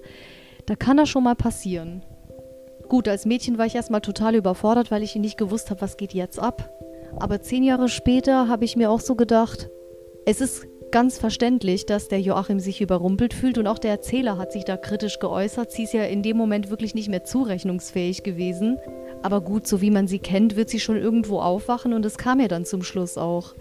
Da 0.66 0.76
kann 0.76 0.98
das 0.98 1.10
schon 1.10 1.24
mal 1.24 1.36
passieren. 1.36 2.04
Gut, 2.88 3.08
als 3.08 3.26
Mädchen 3.26 3.58
war 3.58 3.66
ich 3.66 3.76
erstmal 3.76 4.02
total 4.02 4.36
überfordert, 4.36 4.90
weil 4.90 5.04
ich 5.04 5.16
nicht 5.16 5.38
gewusst 5.38 5.70
habe, 5.70 5.82
was 5.82 5.98
geht 5.98 6.14
jetzt 6.14 6.40
ab. 6.40 6.74
Aber 7.20 7.42
zehn 7.42 7.64
Jahre 7.64 7.90
später 7.90 8.48
habe 8.48 8.66
ich 8.66 8.76
mir 8.76 8.90
auch 8.90 9.00
so 9.00 9.16
gedacht, 9.16 9.70
es 10.26 10.42
ist 10.42 10.66
ganz 10.92 11.18
verständlich, 11.18 11.86
dass 11.86 12.08
der 12.08 12.22
Joachim 12.22 12.60
sich 12.60 12.82
überrumpelt 12.82 13.34
fühlt 13.34 13.58
und 13.58 13.68
auch 13.68 13.80
der 13.80 13.92
Erzähler 13.92 14.38
hat 14.38 14.52
sich 14.52 14.66
da 14.66 14.78
kritisch 14.78 15.20
geäußert. 15.20 15.72
Sie 15.72 15.84
ist 15.84 15.94
ja 15.94 16.04
in 16.04 16.24
dem 16.24 16.38
Moment 16.38 16.70
wirklich 16.70 16.96
nicht 16.96 17.10
mehr 17.10 17.24
zurechnungsfähig 17.24 18.24
gewesen. 18.24 18.78
Aber 19.22 19.42
gut, 19.42 19.68
so 19.68 19.82
wie 19.82 19.92
man 19.92 20.08
sie 20.08 20.20
kennt, 20.20 20.56
wird 20.56 20.70
sie 20.70 20.80
schon 20.80 20.98
irgendwo 20.98 21.40
aufwachen 21.40 21.94
und 21.94 22.06
es 22.06 22.18
kam 22.18 22.40
ja 22.40 22.48
dann 22.48 22.66
zum 22.66 22.84
Schluss 22.84 23.18
auch. 23.18 23.56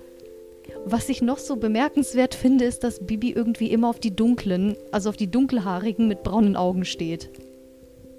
Was 0.85 1.09
ich 1.09 1.23
noch 1.23 1.39
so 1.39 1.57
bemerkenswert 1.57 2.35
finde, 2.35 2.65
ist, 2.65 2.85
dass 2.85 3.07
Bibi 3.07 3.33
irgendwie 3.33 3.71
immer 3.71 3.89
auf 3.89 3.99
die 3.99 4.15
dunklen, 4.15 4.77
also 4.93 5.09
auf 5.09 5.17
die 5.17 5.31
dunkelhaarigen 5.31 6.09
mit 6.09 6.23
braunen 6.23 6.57
Augen 6.57 6.85
steht. 6.85 7.31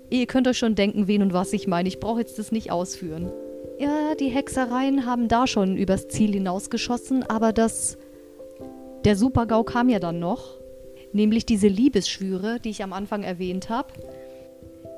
Ihr 0.09 0.25
könnt 0.25 0.47
euch 0.47 0.57
schon 0.57 0.75
denken, 0.75 1.07
wen 1.07 1.21
und 1.21 1.33
was 1.33 1.53
ich 1.53 1.67
meine. 1.67 1.87
Ich 1.87 1.99
brauche 1.99 2.19
jetzt 2.19 2.39
das 2.39 2.51
nicht 2.51 2.71
ausführen. 2.71 3.31
Ja, 3.79 4.15
die 4.15 4.27
Hexereien 4.27 5.05
haben 5.05 5.27
da 5.27 5.47
schon 5.47 5.77
übers 5.77 6.07
Ziel 6.09 6.33
hinausgeschossen, 6.33 7.23
aber 7.23 7.53
das 7.53 7.97
der 9.05 9.15
Super-GAU 9.15 9.63
kam 9.63 9.89
ja 9.89 9.99
dann 9.99 10.19
noch, 10.19 10.59
nämlich 11.13 11.45
diese 11.45 11.67
Liebesschwüre, 11.67 12.59
die 12.59 12.69
ich 12.69 12.83
am 12.83 12.93
Anfang 12.93 13.23
erwähnt 13.23 13.69
habe. 13.69 13.93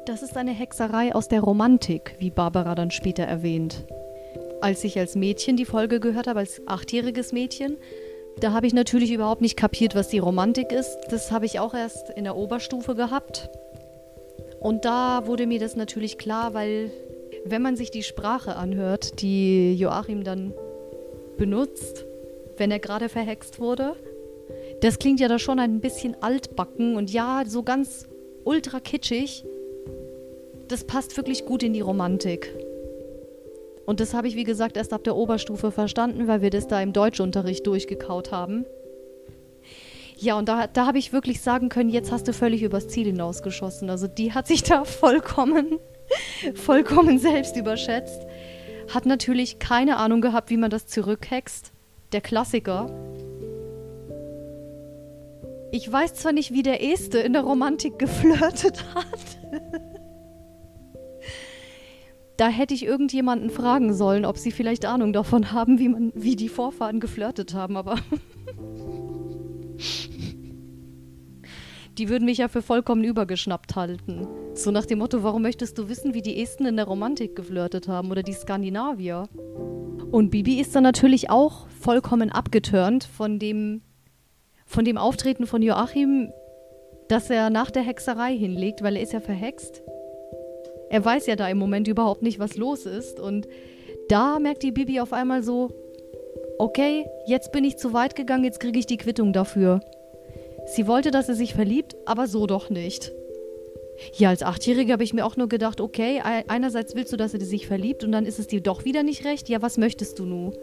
Das 0.05 0.23
ist 0.23 0.35
eine 0.35 0.51
Hexerei 0.51 1.13
aus 1.13 1.27
der 1.27 1.41
Romantik, 1.41 2.15
wie 2.19 2.31
Barbara 2.31 2.73
dann 2.73 2.91
später 2.91 3.23
erwähnt. 3.23 3.85
Als 4.59 4.83
ich 4.83 4.97
als 4.97 5.15
Mädchen 5.15 5.57
die 5.57 5.65
Folge 5.65 5.99
gehört 5.99 6.27
habe, 6.27 6.39
als 6.39 6.61
achtjähriges 6.65 7.31
Mädchen, 7.31 7.77
da 8.39 8.53
habe 8.53 8.65
ich 8.65 8.73
natürlich 8.73 9.11
überhaupt 9.11 9.41
nicht 9.41 9.57
kapiert, 9.57 9.93
was 9.93 10.07
die 10.07 10.19
Romantik 10.19 10.71
ist. 10.71 10.97
Das 11.09 11.31
habe 11.31 11.45
ich 11.45 11.59
auch 11.59 11.73
erst 11.73 12.09
in 12.09 12.23
der 12.23 12.35
Oberstufe 12.35 12.95
gehabt. 12.95 13.49
Und 14.59 14.85
da 14.85 15.27
wurde 15.27 15.47
mir 15.47 15.59
das 15.59 15.75
natürlich 15.75 16.17
klar, 16.17 16.53
weil 16.53 16.91
wenn 17.45 17.61
man 17.61 17.75
sich 17.75 17.91
die 17.91 18.03
Sprache 18.03 18.55
anhört, 18.55 19.21
die 19.21 19.75
Joachim 19.75 20.23
dann 20.23 20.53
benutzt, 21.37 22.05
wenn 22.57 22.71
er 22.71 22.79
gerade 22.79 23.09
verhext 23.09 23.59
wurde. 23.59 23.95
Das 24.81 24.99
klingt 24.99 25.19
ja 25.19 25.27
da 25.27 25.39
schon 25.39 25.59
ein 25.59 25.79
bisschen 25.79 26.15
altbacken 26.21 26.95
und 26.95 27.11
ja, 27.11 27.43
so 27.45 27.63
ganz 27.63 28.07
ultra 28.43 28.79
kitschig. 28.79 29.45
Das 30.67 30.85
passt 30.85 31.15
wirklich 31.17 31.45
gut 31.45 31.63
in 31.63 31.73
die 31.73 31.81
Romantik. 31.81 32.55
Und 33.85 33.99
das 33.99 34.13
habe 34.13 34.27
ich, 34.27 34.35
wie 34.35 34.43
gesagt, 34.43 34.77
erst 34.77 34.93
ab 34.93 35.03
der 35.03 35.15
Oberstufe 35.15 35.71
verstanden, 35.71 36.27
weil 36.27 36.41
wir 36.41 36.49
das 36.49 36.67
da 36.67 36.81
im 36.81 36.93
Deutschunterricht 36.93 37.65
durchgekaut 37.67 38.31
haben. 38.31 38.65
Ja, 40.17 40.37
und 40.37 40.47
da, 40.47 40.67
da 40.67 40.85
habe 40.85 40.99
ich 40.99 41.13
wirklich 41.13 41.41
sagen 41.41 41.69
können, 41.69 41.89
jetzt 41.89 42.11
hast 42.11 42.27
du 42.27 42.33
völlig 42.33 42.61
übers 42.61 42.87
Ziel 42.87 43.07
hinausgeschossen. 43.07 43.89
Also 43.89 44.07
die 44.07 44.33
hat 44.33 44.47
sich 44.47 44.63
da 44.63 44.85
vollkommen, 44.85 45.79
vollkommen 46.53 47.17
selbst 47.17 47.57
überschätzt. 47.57 48.21
Hat 48.93 49.05
natürlich 49.05 49.59
keine 49.59 49.97
Ahnung 49.97 50.21
gehabt, 50.21 50.49
wie 50.51 50.57
man 50.57 50.69
das 50.69 50.85
zurückhext 50.85 51.73
der 52.11 52.21
Klassiker. 52.21 52.89
Ich 55.71 55.89
weiß 55.89 56.15
zwar 56.15 56.33
nicht, 56.33 56.51
wie 56.53 56.63
der 56.63 56.83
Este 56.83 57.19
in 57.19 57.33
der 57.33 57.43
Romantik 57.43 57.97
geflirtet 57.97 58.83
hat. 58.93 59.39
da 62.37 62.49
hätte 62.49 62.73
ich 62.73 62.85
irgendjemanden 62.85 63.49
fragen 63.49 63.93
sollen, 63.93 64.25
ob 64.25 64.37
sie 64.37 64.51
vielleicht 64.51 64.85
Ahnung 64.85 65.13
davon 65.13 65.53
haben, 65.53 65.79
wie, 65.79 65.89
man, 65.89 66.11
wie 66.13 66.35
die 66.35 66.49
Vorfahren 66.49 66.99
geflirtet 66.99 67.53
haben, 67.53 67.77
aber. 67.77 67.95
die 71.97 72.09
würden 72.09 72.25
mich 72.25 72.39
ja 72.39 72.47
für 72.49 72.61
vollkommen 72.61 73.03
übergeschnappt 73.05 73.75
halten. 73.75 74.27
So 74.55 74.71
nach 74.71 74.85
dem 74.85 74.99
Motto, 74.99 75.23
warum 75.23 75.41
möchtest 75.41 75.77
du 75.77 75.87
wissen, 75.87 76.13
wie 76.13 76.21
die 76.21 76.41
Esten 76.41 76.65
in 76.65 76.75
der 76.75 76.85
Romantik 76.85 77.35
geflirtet 77.35 77.87
haben 77.87 78.11
oder 78.11 78.23
die 78.23 78.33
Skandinavier? 78.33 79.29
Und 80.11 80.29
Bibi 80.29 80.59
ist 80.59 80.75
dann 80.75 80.83
natürlich 80.83 81.29
auch 81.29 81.67
vollkommen 81.69 82.31
abgeturnt 82.31 83.05
von 83.05 83.39
dem, 83.39 83.81
von 84.65 84.83
dem 84.83 84.97
Auftreten 84.97 85.47
von 85.47 85.61
Joachim, 85.61 86.31
das 87.07 87.29
er 87.29 87.49
nach 87.49 87.71
der 87.71 87.83
Hexerei 87.83 88.35
hinlegt, 88.35 88.83
weil 88.83 88.97
er 88.97 89.01
ist 89.01 89.13
ja 89.13 89.21
verhext. 89.21 89.81
Er 90.89 91.03
weiß 91.03 91.27
ja 91.27 91.37
da 91.37 91.47
im 91.47 91.57
Moment 91.57 91.87
überhaupt 91.87 92.23
nicht, 92.23 92.39
was 92.39 92.57
los 92.57 92.85
ist. 92.85 93.21
Und 93.21 93.47
da 94.09 94.39
merkt 94.39 94.63
die 94.63 94.73
Bibi 94.73 94.99
auf 94.99 95.13
einmal 95.13 95.43
so, 95.43 95.71
okay, 96.59 97.05
jetzt 97.25 97.53
bin 97.53 97.63
ich 97.63 97.77
zu 97.77 97.93
weit 97.93 98.15
gegangen, 98.15 98.43
jetzt 98.43 98.59
kriege 98.59 98.79
ich 98.79 98.85
die 98.85 98.97
Quittung 98.97 99.31
dafür. 99.31 99.79
Sie 100.65 100.87
wollte, 100.87 101.11
dass 101.11 101.29
er 101.29 101.35
sich 101.35 101.53
verliebt, 101.53 101.95
aber 102.05 102.27
so 102.27 102.47
doch 102.47 102.69
nicht. 102.69 103.13
Ja, 104.15 104.29
als 104.29 104.43
Achtjährige 104.43 104.93
habe 104.93 105.03
ich 105.03 105.13
mir 105.13 105.25
auch 105.25 105.37
nur 105.37 105.47
gedacht, 105.47 105.81
okay, 105.81 106.21
einerseits 106.47 106.95
willst 106.95 107.13
du, 107.13 107.17
dass 107.17 107.33
er 107.33 107.41
sich 107.41 107.67
verliebt 107.67 108.03
und 108.03 108.11
dann 108.11 108.25
ist 108.25 108.39
es 108.39 108.47
dir 108.47 108.61
doch 108.61 108.85
wieder 108.85 109.03
nicht 109.03 109.25
recht. 109.25 109.49
Ja, 109.49 109.61
was 109.61 109.77
möchtest 109.77 110.19
du 110.19 110.25
nun? 110.25 110.53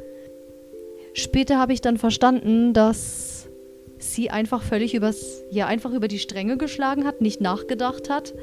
Später 1.15 1.59
habe 1.59 1.73
ich 1.73 1.81
dann 1.81 1.99
verstanden, 1.99 2.73
dass 2.73 3.49
sie 3.99 4.31
einfach 4.31 4.63
völlig 4.63 4.95
übers, 4.95 5.43
ja, 5.51 5.67
einfach 5.67 5.93
über 5.93 6.09
die 6.09 6.19
Stränge 6.19 6.57
geschlagen 6.57 7.05
hat, 7.07 7.21
nicht 7.21 7.41
nachgedacht 7.41 8.11
hat. 8.11 8.35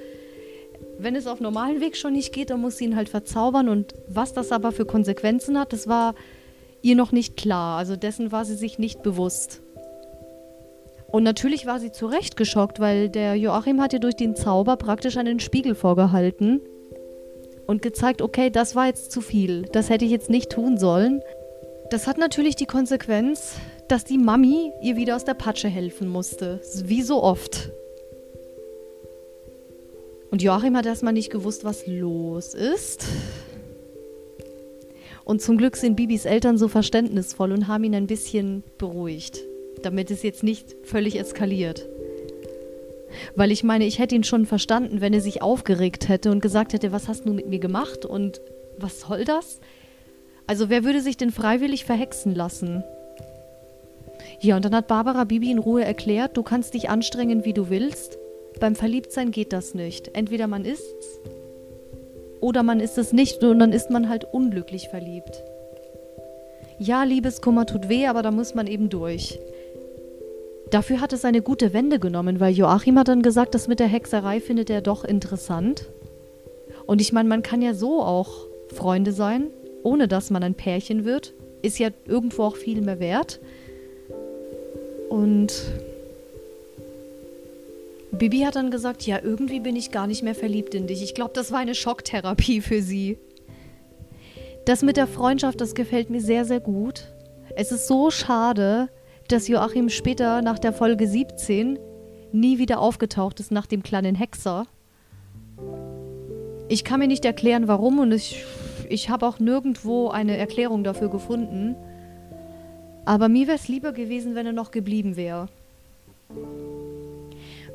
Wenn 0.98 1.16
es 1.16 1.28
auf 1.28 1.40
normalen 1.40 1.82
Weg 1.82 1.96
schon 1.98 2.14
nicht 2.14 2.34
geht, 2.34 2.50
dann 2.50 2.62
muss 2.62 2.78
sie 2.78 2.86
ihn 2.86 2.96
halt 2.96 3.10
verzaubern 3.10 3.70
und 3.70 3.94
was 4.08 4.34
das 4.34 4.52
aber 4.52 4.72
für 4.72 4.86
Konsequenzen 4.86 5.58
hat, 5.60 5.74
das 5.74 5.88
war 5.88 6.16
ihr 6.82 6.96
noch 6.96 7.12
nicht 7.12 7.38
klar. 7.38 7.78
Also 7.78 7.96
dessen 7.96 8.32
war 8.32 8.46
sie 8.46 8.56
sich 8.56 8.80
nicht 8.80 9.04
bewusst. 9.04 9.62
Und 11.16 11.24
natürlich 11.24 11.66
war 11.66 11.80
sie 11.80 11.94
zu 11.94 12.08
Recht 12.08 12.36
geschockt, 12.36 12.82
weil 12.82 13.08
der 13.08 13.36
Joachim 13.36 13.80
hat 13.80 13.94
ihr 13.94 14.02
durch 14.02 14.18
den 14.18 14.36
Zauber 14.36 14.76
praktisch 14.76 15.16
einen 15.16 15.40
Spiegel 15.40 15.74
vorgehalten 15.74 16.60
und 17.68 17.82
gezeigt, 17.82 18.22
okay, 18.22 18.50
das 18.50 18.76
war 18.76 18.88
jetzt 18.88 19.14
zu 19.14 19.22
viel, 19.22 19.62
das 19.72 19.90
hätte 19.90 20.04
ich 20.04 20.12
jetzt 20.12 20.30
nicht 20.30 20.52
tun 20.52 20.78
sollen. 20.78 21.22
Das 21.90 22.06
hat 22.06 22.18
natürlich 22.18 22.58
die 22.58 22.66
Konsequenz, 22.66 23.56
dass 23.88 24.04
die 24.04 24.18
Mami 24.18 24.74
ihr 24.82 24.98
wieder 24.98 25.16
aus 25.16 25.24
der 25.24 25.36
Patsche 25.36 25.70
helfen 25.70 26.10
musste, 26.10 26.60
wie 26.84 27.02
so 27.02 27.24
oft. 27.24 27.72
Und 30.32 30.42
Joachim 30.42 30.76
hat 30.76 30.86
erstmal 30.86 31.14
nicht 31.14 31.32
gewusst, 31.32 31.64
was 31.64 31.88
los 31.88 32.54
ist. 32.54 33.06
Und 35.24 35.42
zum 35.42 35.56
Glück 35.56 35.78
sind 35.78 35.96
Bibis 35.96 36.26
Eltern 36.26 36.58
so 36.58 36.68
verständnisvoll 36.68 37.54
und 37.54 37.70
haben 37.70 37.86
ihn 37.86 37.96
ein 37.96 38.06
bisschen 38.06 38.66
beruhigt 38.78 39.40
damit 39.86 40.12
es 40.12 40.24
jetzt 40.24 40.44
nicht 40.44 40.76
völlig 40.84 41.20
eskaliert. 41.20 41.88
Weil 43.36 43.52
ich 43.52 43.64
meine, 43.64 43.86
ich 43.86 44.00
hätte 44.00 44.16
ihn 44.16 44.24
schon 44.24 44.46
verstanden, 44.46 45.02
wenn 45.02 45.14
er 45.14 45.22
sich 45.22 45.42
aufgeregt 45.42 46.10
hätte 46.10 46.32
und 46.32 46.42
gesagt 46.42 46.74
hätte, 46.74 46.92
was 46.92 47.08
hast 47.08 47.26
du 47.26 47.34
mit 47.34 47.48
mir 47.48 47.60
gemacht 47.60 48.06
und 48.06 48.42
was 48.78 49.02
soll 49.02 49.24
das? 49.24 49.60
Also 50.48 50.70
wer 50.70 50.84
würde 50.84 51.02
sich 51.02 51.18
denn 51.18 51.32
freiwillig 51.32 51.86
verhexen 51.86 52.36
lassen? 52.36 52.84
Ja, 54.42 54.56
und 54.56 54.66
dann 54.66 54.76
hat 54.76 54.88
Barbara 54.88 55.24
Bibi 55.24 55.52
in 55.52 55.60
Ruhe 55.60 55.84
erklärt, 55.84 56.38
du 56.38 56.44
kannst 56.44 56.74
dich 56.74 56.90
anstrengen, 56.90 57.46
wie 57.46 57.54
du 57.54 57.70
willst. 57.70 58.18
Beim 58.60 58.76
Verliebtsein 58.76 59.32
geht 59.32 59.54
das 59.54 59.74
nicht. 59.74 60.16
Entweder 60.16 60.48
man 60.48 60.66
ist's 60.66 61.20
oder 62.42 62.64
man 62.64 62.80
ist 62.80 62.98
es 62.98 63.12
nicht 63.12 63.44
und 63.44 63.60
dann 63.60 63.74
ist 63.74 63.90
man 63.90 64.10
halt 64.10 64.26
unglücklich 64.26 64.90
verliebt. 64.90 65.44
Ja, 66.78 67.04
Liebeskummer 67.04 67.66
tut 67.66 67.90
weh, 67.90 68.08
aber 68.08 68.22
da 68.22 68.32
muss 68.32 68.54
man 68.54 68.68
eben 68.68 68.90
durch. 68.90 69.40
Dafür 70.72 71.00
hat 71.00 71.14
es 71.14 71.26
eine 71.26 71.42
gute 71.42 71.74
Wende 71.74 72.00
genommen, 72.00 72.40
weil 72.40 72.54
Joachim 72.54 72.98
hat 72.98 73.08
dann 73.08 73.22
gesagt, 73.22 73.54
das 73.56 73.68
mit 73.68 73.80
der 73.80 73.88
Hexerei 73.88 74.40
findet 74.40 74.70
er 74.70 74.82
doch 74.82 75.04
interessant. 75.04 75.90
Und 76.86 77.02
ich 77.02 77.14
meine, 77.14 77.30
man 77.30 77.44
kann 77.44 77.62
ja 77.62 77.74
so 77.74 78.02
auch 78.02 78.46
Freunde 78.74 79.12
sein, 79.12 79.48
ohne 79.84 80.08
dass 80.08 80.30
man 80.30 80.44
ein 80.44 80.56
Pärchen 80.56 81.06
wird. 81.06 81.34
Ist 81.62 81.80
ja 81.80 81.90
irgendwo 82.08 82.44
auch 82.44 82.56
viel 82.56 82.82
mehr 82.82 83.00
wert. 83.00 83.40
Und 85.10 85.54
Bibi 88.12 88.42
hat 88.42 88.56
dann 88.56 88.72
gesagt, 88.72 89.06
ja, 89.06 89.20
irgendwie 89.22 89.60
bin 89.60 89.76
ich 89.76 89.92
gar 89.92 90.08
nicht 90.08 90.24
mehr 90.24 90.36
verliebt 90.36 90.74
in 90.74 90.88
dich. 90.88 91.04
Ich 91.04 91.14
glaube, 91.14 91.32
das 91.34 91.52
war 91.52 91.60
eine 91.60 91.76
Schocktherapie 91.76 92.62
für 92.62 92.82
sie. 92.82 93.18
Das 94.66 94.82
mit 94.82 94.98
der 94.98 95.08
Freundschaft, 95.08 95.62
das 95.62 95.76
gefällt 95.76 96.10
mir 96.10 96.22
sehr, 96.22 96.46
sehr 96.46 96.60
gut. 96.60 97.06
Es 97.56 97.72
ist 97.72 97.88
so 97.88 98.10
schade, 98.10 98.90
dass 99.28 99.48
Joachim 99.48 99.90
später 99.90 100.42
nach 100.42 100.60
der 100.60 100.74
Folge 100.74 101.08
17 101.08 101.80
nie 102.32 102.60
wieder 102.60 102.80
aufgetaucht 102.80 103.40
ist 103.40 103.52
nach 103.52 103.66
dem 103.66 103.82
kleinen 103.82 104.16
Hexer. 104.16 104.68
Ich 106.68 106.84
kann 106.84 107.00
mir 107.00 107.08
nicht 107.08 107.26
erklären, 107.26 107.68
warum 107.68 108.00
und 108.00 108.12
ich, 108.12 108.44
ich 108.90 109.10
habe 109.10 109.26
auch 109.26 109.40
nirgendwo 109.40 110.10
eine 110.10 110.38
Erklärung 110.38 110.84
dafür 110.84 111.10
gefunden. 111.10 111.76
Aber 113.06 113.30
mir 113.30 113.48
wäre 113.48 113.58
es 113.58 113.68
lieber 113.68 113.94
gewesen, 113.94 114.36
wenn 114.36 114.48
er 114.48 114.54
noch 114.54 114.72
geblieben 114.72 115.16
wäre. 115.16 115.48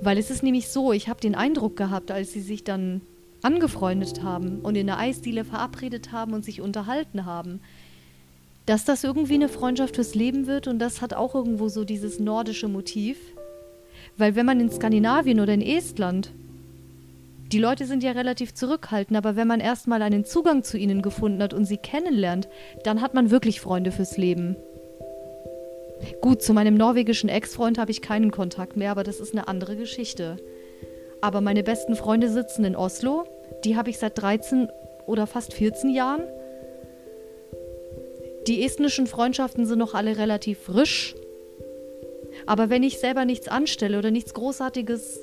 Weil 0.00 0.18
es 0.18 0.30
ist 0.30 0.42
nämlich 0.42 0.68
so, 0.68 0.92
ich 0.92 1.08
habe 1.08 1.20
den 1.20 1.34
Eindruck 1.34 1.76
gehabt, 1.76 2.10
als 2.10 2.32
sie 2.32 2.40
sich 2.40 2.64
dann 2.64 3.00
angefreundet 3.42 4.22
haben 4.22 4.60
und 4.60 4.76
in 4.76 4.86
der 4.86 4.98
Eisdiele 4.98 5.44
verabredet 5.44 6.12
haben 6.12 6.34
und 6.34 6.44
sich 6.44 6.60
unterhalten 6.60 7.24
haben, 7.24 7.60
dass 8.70 8.84
das 8.84 9.02
irgendwie 9.02 9.34
eine 9.34 9.48
Freundschaft 9.48 9.96
fürs 9.96 10.14
Leben 10.14 10.46
wird 10.46 10.68
und 10.68 10.78
das 10.78 11.02
hat 11.02 11.12
auch 11.12 11.34
irgendwo 11.34 11.68
so 11.68 11.82
dieses 11.82 12.20
nordische 12.20 12.68
Motiv. 12.68 13.18
Weil 14.16 14.36
wenn 14.36 14.46
man 14.46 14.60
in 14.60 14.70
Skandinavien 14.70 15.40
oder 15.40 15.52
in 15.52 15.60
Estland, 15.60 16.30
die 17.50 17.58
Leute 17.58 17.84
sind 17.84 18.04
ja 18.04 18.12
relativ 18.12 18.54
zurückhaltend, 18.54 19.18
aber 19.18 19.34
wenn 19.34 19.48
man 19.48 19.58
erstmal 19.58 20.02
einen 20.02 20.24
Zugang 20.24 20.62
zu 20.62 20.78
ihnen 20.78 21.02
gefunden 21.02 21.42
hat 21.42 21.52
und 21.52 21.64
sie 21.64 21.78
kennenlernt, 21.78 22.48
dann 22.84 23.00
hat 23.00 23.12
man 23.12 23.32
wirklich 23.32 23.60
Freunde 23.60 23.90
fürs 23.90 24.16
Leben. 24.16 24.54
Gut, 26.20 26.40
zu 26.40 26.54
meinem 26.54 26.76
norwegischen 26.76 27.28
Ex-Freund 27.28 27.76
habe 27.76 27.90
ich 27.90 28.02
keinen 28.02 28.30
Kontakt 28.30 28.76
mehr, 28.76 28.92
aber 28.92 29.02
das 29.02 29.18
ist 29.18 29.32
eine 29.32 29.48
andere 29.48 29.74
Geschichte. 29.74 30.36
Aber 31.20 31.40
meine 31.40 31.64
besten 31.64 31.96
Freunde 31.96 32.28
sitzen 32.28 32.64
in 32.64 32.76
Oslo, 32.76 33.24
die 33.64 33.74
habe 33.74 33.90
ich 33.90 33.98
seit 33.98 34.16
13 34.16 34.68
oder 35.06 35.26
fast 35.26 35.54
14 35.54 35.90
Jahren 35.90 36.22
die 38.46 38.64
estnischen 38.64 39.06
Freundschaften 39.06 39.66
sind 39.66 39.78
noch 39.78 39.94
alle 39.94 40.16
relativ 40.16 40.58
frisch. 40.58 41.14
Aber 42.46 42.70
wenn 42.70 42.82
ich 42.82 42.98
selber 42.98 43.24
nichts 43.24 43.48
anstelle 43.48 43.98
oder 43.98 44.10
nichts 44.10 44.34
Großartiges, 44.34 45.20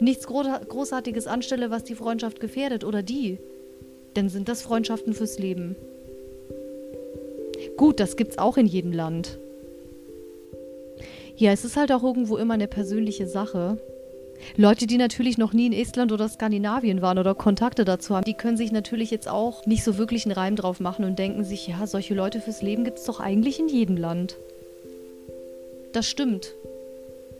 nichts 0.00 0.26
Großartiges 0.26 1.26
anstelle, 1.26 1.70
was 1.70 1.84
die 1.84 1.94
Freundschaft 1.94 2.40
gefährdet 2.40 2.84
oder 2.84 3.02
die, 3.02 3.38
dann 4.14 4.28
sind 4.28 4.48
das 4.48 4.62
Freundschaften 4.62 5.14
fürs 5.14 5.38
Leben. 5.38 5.76
Gut, 7.76 8.00
das 8.00 8.16
gibt's 8.16 8.38
auch 8.38 8.56
in 8.56 8.66
jedem 8.66 8.92
Land. 8.92 9.38
Ja, 11.36 11.52
es 11.52 11.64
ist 11.64 11.76
halt 11.76 11.92
auch 11.92 12.02
irgendwo 12.02 12.36
immer 12.36 12.54
eine 12.54 12.66
persönliche 12.66 13.28
Sache. 13.28 13.78
Leute, 14.56 14.86
die 14.86 14.98
natürlich 14.98 15.38
noch 15.38 15.52
nie 15.52 15.66
in 15.66 15.72
Estland 15.72 16.12
oder 16.12 16.28
Skandinavien 16.28 17.02
waren 17.02 17.18
oder 17.18 17.34
Kontakte 17.34 17.84
dazu 17.84 18.14
haben, 18.14 18.24
die 18.24 18.34
können 18.34 18.56
sich 18.56 18.72
natürlich 18.72 19.10
jetzt 19.10 19.28
auch 19.28 19.66
nicht 19.66 19.84
so 19.84 19.98
wirklich 19.98 20.24
einen 20.24 20.32
Reim 20.32 20.56
drauf 20.56 20.80
machen 20.80 21.04
und 21.04 21.18
denken 21.18 21.44
sich, 21.44 21.68
ja, 21.68 21.86
solche 21.86 22.14
Leute 22.14 22.40
fürs 22.40 22.62
Leben 22.62 22.84
gibt 22.84 22.98
es 22.98 23.04
doch 23.04 23.20
eigentlich 23.20 23.58
in 23.58 23.68
jedem 23.68 23.96
Land. 23.96 24.36
Das 25.92 26.06
stimmt. 26.06 26.54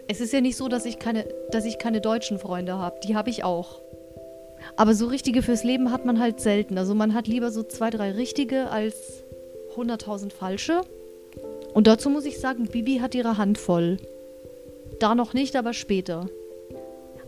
Es 0.09 0.21
ist 0.21 0.33
ja 0.33 0.41
nicht 0.41 0.57
so, 0.57 0.69
dass 0.69 0.87
ich 0.87 0.99
keine, 0.99 1.27
dass 1.51 1.65
ich 1.65 1.79
keine 1.79 2.01
deutschen 2.01 2.39
Freunde 2.39 2.79
habe. 2.79 2.99
Die 3.07 3.15
habe 3.15 3.31
ich 3.31 3.45
auch. 3.45 3.81
Aber 4.77 4.95
so 4.95 5.07
richtige 5.07 5.43
fürs 5.43 5.65
Leben 5.65 5.93
hat 5.93 6.05
man 6.05 6.19
halt 6.19 6.41
selten. 6.41 6.79
Also 6.79 6.95
man 6.95 7.15
hat 7.15 7.27
lieber 7.29 7.51
so 7.51 7.63
zwei, 7.63 7.91
drei 7.91 8.13
richtige 8.13 8.71
als 8.71 9.23
100.000 9.77 10.33
falsche. 10.33 10.81
Und 11.75 11.87
dazu 11.87 12.11
muss 12.11 12.25
ich 12.25 12.41
sagen, 12.41 12.67
Bibi 12.67 12.99
hat 12.99 13.15
ihre 13.15 13.37
Hand 13.37 13.59
voll. 13.59 13.99
Da 14.99 15.15
noch 15.15 15.35
nicht, 15.35 15.55
aber 15.57 15.75
später. 15.75 16.27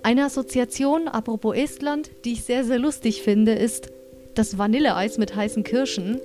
Eine 0.02 0.24
Assoziation, 0.24 1.08
apropos 1.08 1.54
Estland, 1.54 2.10
die 2.24 2.32
ich 2.32 2.44
sehr, 2.44 2.64
sehr 2.64 2.78
lustig 2.78 3.22
finde, 3.22 3.52
ist 3.52 3.90
das 4.34 4.56
Vanilleeis 4.56 5.18
mit 5.18 5.36
heißen 5.36 5.62
Kirschen. 5.62 6.20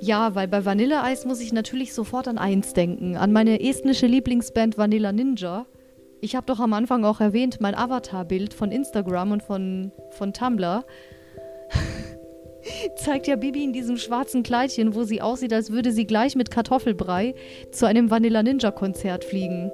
Ja, 0.00 0.34
weil 0.34 0.48
bei 0.48 0.64
Vanilleeis 0.64 1.24
muss 1.24 1.40
ich 1.40 1.52
natürlich 1.52 1.94
sofort 1.94 2.28
an 2.28 2.38
eins 2.38 2.74
denken, 2.74 3.16
an 3.16 3.32
meine 3.32 3.60
estnische 3.60 4.06
Lieblingsband 4.06 4.78
Vanilla 4.78 5.12
Ninja. 5.12 5.66
Ich 6.20 6.36
habe 6.36 6.46
doch 6.46 6.60
am 6.60 6.72
Anfang 6.72 7.04
auch 7.04 7.20
erwähnt, 7.20 7.60
mein 7.60 7.74
Avatarbild 7.74 8.54
von 8.54 8.70
Instagram 8.70 9.32
und 9.32 9.42
von, 9.42 9.90
von 10.10 10.32
Tumblr 10.32 10.84
zeigt 12.96 13.26
ja 13.26 13.34
Bibi 13.34 13.64
in 13.64 13.72
diesem 13.72 13.96
schwarzen 13.96 14.44
Kleidchen, 14.44 14.94
wo 14.94 15.02
sie 15.02 15.20
aussieht, 15.22 15.52
als 15.52 15.72
würde 15.72 15.90
sie 15.90 16.06
gleich 16.06 16.36
mit 16.36 16.52
Kartoffelbrei 16.52 17.34
zu 17.72 17.86
einem 17.86 18.10
Vanilla 18.10 18.44
Ninja 18.44 18.70
Konzert 18.70 19.24
fliegen. 19.24 19.72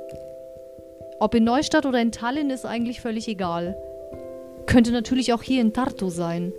Ob 1.20 1.35
in 1.35 1.44
Neustadt 1.44 1.87
oder 1.87 2.00
in 2.00 2.12
Tallinn 2.12 2.50
ist 2.50 2.64
eigentlich 2.64 3.00
völlig 3.00 3.28
egal. 3.28 3.76
Könnte 4.66 4.92
natürlich 4.92 5.33
auch 5.33 5.42
hier 5.42 5.61
in 5.61 5.72
Tartu 5.72 6.11
sein. 6.11 6.52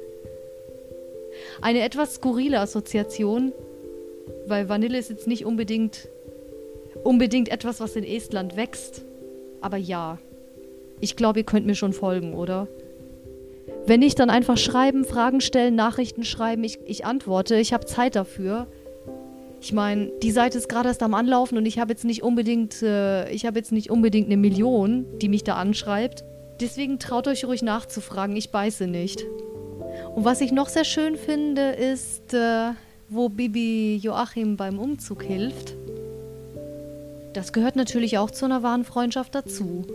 Eine 1.61 1.81
etwas 1.81 2.15
skurrile 2.15 2.59
Assoziation, 2.59 3.53
weil 4.47 4.67
Vanille 4.67 4.97
ist 4.97 5.09
jetzt 5.09 5.27
nicht 5.27 5.45
unbedingt 5.45 6.09
unbedingt 7.03 7.49
etwas, 7.49 7.79
was 7.79 7.95
in 7.95 8.03
Estland 8.03 8.55
wächst. 8.55 9.03
Aber 9.61 9.77
ja, 9.77 10.19
ich 10.99 11.15
glaube, 11.15 11.39
ihr 11.39 11.45
könnt 11.45 11.65
mir 11.65 11.75
schon 11.75 11.93
folgen, 11.93 12.33
oder? 12.33 12.67
Wenn 13.85 14.01
nicht, 14.01 14.19
dann 14.19 14.29
einfach 14.29 14.57
schreiben, 14.57 15.05
Fragen 15.05 15.41
stellen, 15.41 15.75
Nachrichten 15.75 16.23
schreiben. 16.23 16.63
Ich, 16.63 16.79
ich 16.85 17.05
antworte, 17.05 17.55
ich 17.55 17.73
habe 17.73 17.85
Zeit 17.85 18.15
dafür. 18.15 18.67
Ich 19.61 19.73
meine, 19.73 20.11
die 20.23 20.31
Seite 20.31 20.57
ist 20.57 20.69
gerade 20.69 20.89
erst 20.89 21.03
am 21.03 21.13
Anlaufen 21.13 21.57
und 21.57 21.65
ich 21.65 21.79
habe 21.79 21.91
jetzt 21.91 22.05
nicht 22.05 22.23
unbedingt, 22.23 22.81
äh, 22.81 23.29
ich 23.31 23.45
habe 23.45 23.59
jetzt 23.59 23.71
nicht 23.71 23.89
unbedingt 23.89 24.27
eine 24.27 24.37
Million, 24.37 25.05
die 25.19 25.29
mich 25.29 25.43
da 25.43 25.55
anschreibt. 25.55 26.23
Deswegen 26.61 26.99
traut 26.99 27.27
euch 27.27 27.45
ruhig 27.45 27.61
nachzufragen, 27.61 28.35
ich 28.35 28.51
beiße 28.51 28.87
nicht. 28.87 29.23
Und 30.15 30.23
was 30.23 30.41
ich 30.41 30.51
noch 30.51 30.69
sehr 30.69 30.85
schön 30.85 31.17
finde, 31.17 31.71
ist, 31.71 32.33
äh, 32.33 32.71
wo 33.09 33.29
Bibi 33.29 33.97
Joachim 33.97 34.55
beim 34.55 34.79
Umzug 34.79 35.23
hilft. 35.23 35.75
Das 37.33 37.53
gehört 37.53 37.75
natürlich 37.75 38.17
auch 38.17 38.31
zu 38.31 38.45
einer 38.45 38.63
wahren 38.63 38.85
Freundschaft 38.85 39.35
dazu. 39.35 39.85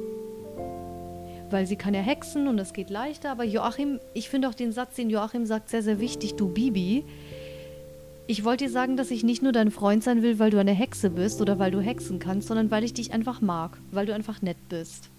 weil 1.50 1.66
sie 1.66 1.76
kann 1.76 1.94
ja 1.94 2.00
hexen 2.00 2.48
und 2.48 2.58
es 2.58 2.72
geht 2.72 2.90
leichter. 2.90 3.30
Aber 3.30 3.44
Joachim, 3.44 4.00
ich 4.12 4.28
finde 4.28 4.48
auch 4.48 4.54
den 4.54 4.72
Satz, 4.72 4.96
den 4.96 5.08
Joachim 5.08 5.46
sagt, 5.46 5.68
sehr, 5.68 5.82
sehr 5.82 6.00
wichtig, 6.00 6.34
du 6.34 6.48
Bibi. 6.48 7.04
Ich 8.26 8.44
wollte 8.44 8.64
dir 8.64 8.70
sagen, 8.70 8.96
dass 8.96 9.10
ich 9.10 9.22
nicht 9.22 9.42
nur 9.42 9.52
dein 9.52 9.70
Freund 9.70 10.02
sein 10.02 10.22
will, 10.22 10.38
weil 10.38 10.50
du 10.50 10.58
eine 10.58 10.72
Hexe 10.72 11.10
bist 11.10 11.42
oder 11.42 11.58
weil 11.58 11.70
du 11.70 11.80
hexen 11.80 12.18
kannst, 12.18 12.48
sondern 12.48 12.70
weil 12.70 12.82
ich 12.82 12.94
dich 12.94 13.12
einfach 13.12 13.42
mag, 13.42 13.76
weil 13.92 14.06
du 14.06 14.14
einfach 14.14 14.40
nett 14.40 14.56
bist. 14.70 15.10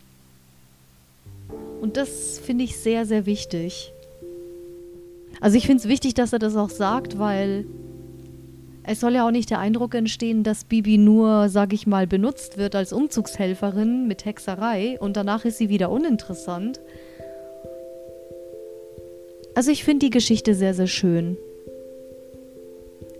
Und 1.81 1.97
das 1.97 2.39
finde 2.39 2.63
ich 2.63 2.77
sehr, 2.77 3.05
sehr 3.05 3.27
wichtig. 3.27 3.91
Also 5.39 5.57
ich 5.57 5.67
finde 5.67 5.83
es 5.83 5.87
wichtig, 5.87 6.15
dass 6.15 6.33
er 6.33 6.39
das 6.39 6.55
auch 6.55 6.71
sagt, 6.71 7.19
weil 7.19 7.65
es 8.81 8.99
soll 8.99 9.13
ja 9.13 9.27
auch 9.27 9.31
nicht 9.31 9.51
der 9.51 9.59
Eindruck 9.59 9.93
entstehen, 9.93 10.43
dass 10.43 10.63
Bibi 10.63 10.97
nur, 10.97 11.49
sag 11.49 11.73
ich 11.73 11.85
mal, 11.85 12.07
benutzt 12.07 12.57
wird 12.57 12.75
als 12.75 12.91
Umzugshelferin 12.91 14.07
mit 14.07 14.25
Hexerei 14.25 14.97
und 14.99 15.15
danach 15.15 15.45
ist 15.45 15.59
sie 15.59 15.69
wieder 15.69 15.91
uninteressant. 15.91 16.79
Also 19.53 19.69
ich 19.69 19.83
finde 19.83 20.07
die 20.07 20.11
Geschichte 20.11 20.55
sehr, 20.55 20.73
sehr 20.73 20.87
schön. 20.87 21.37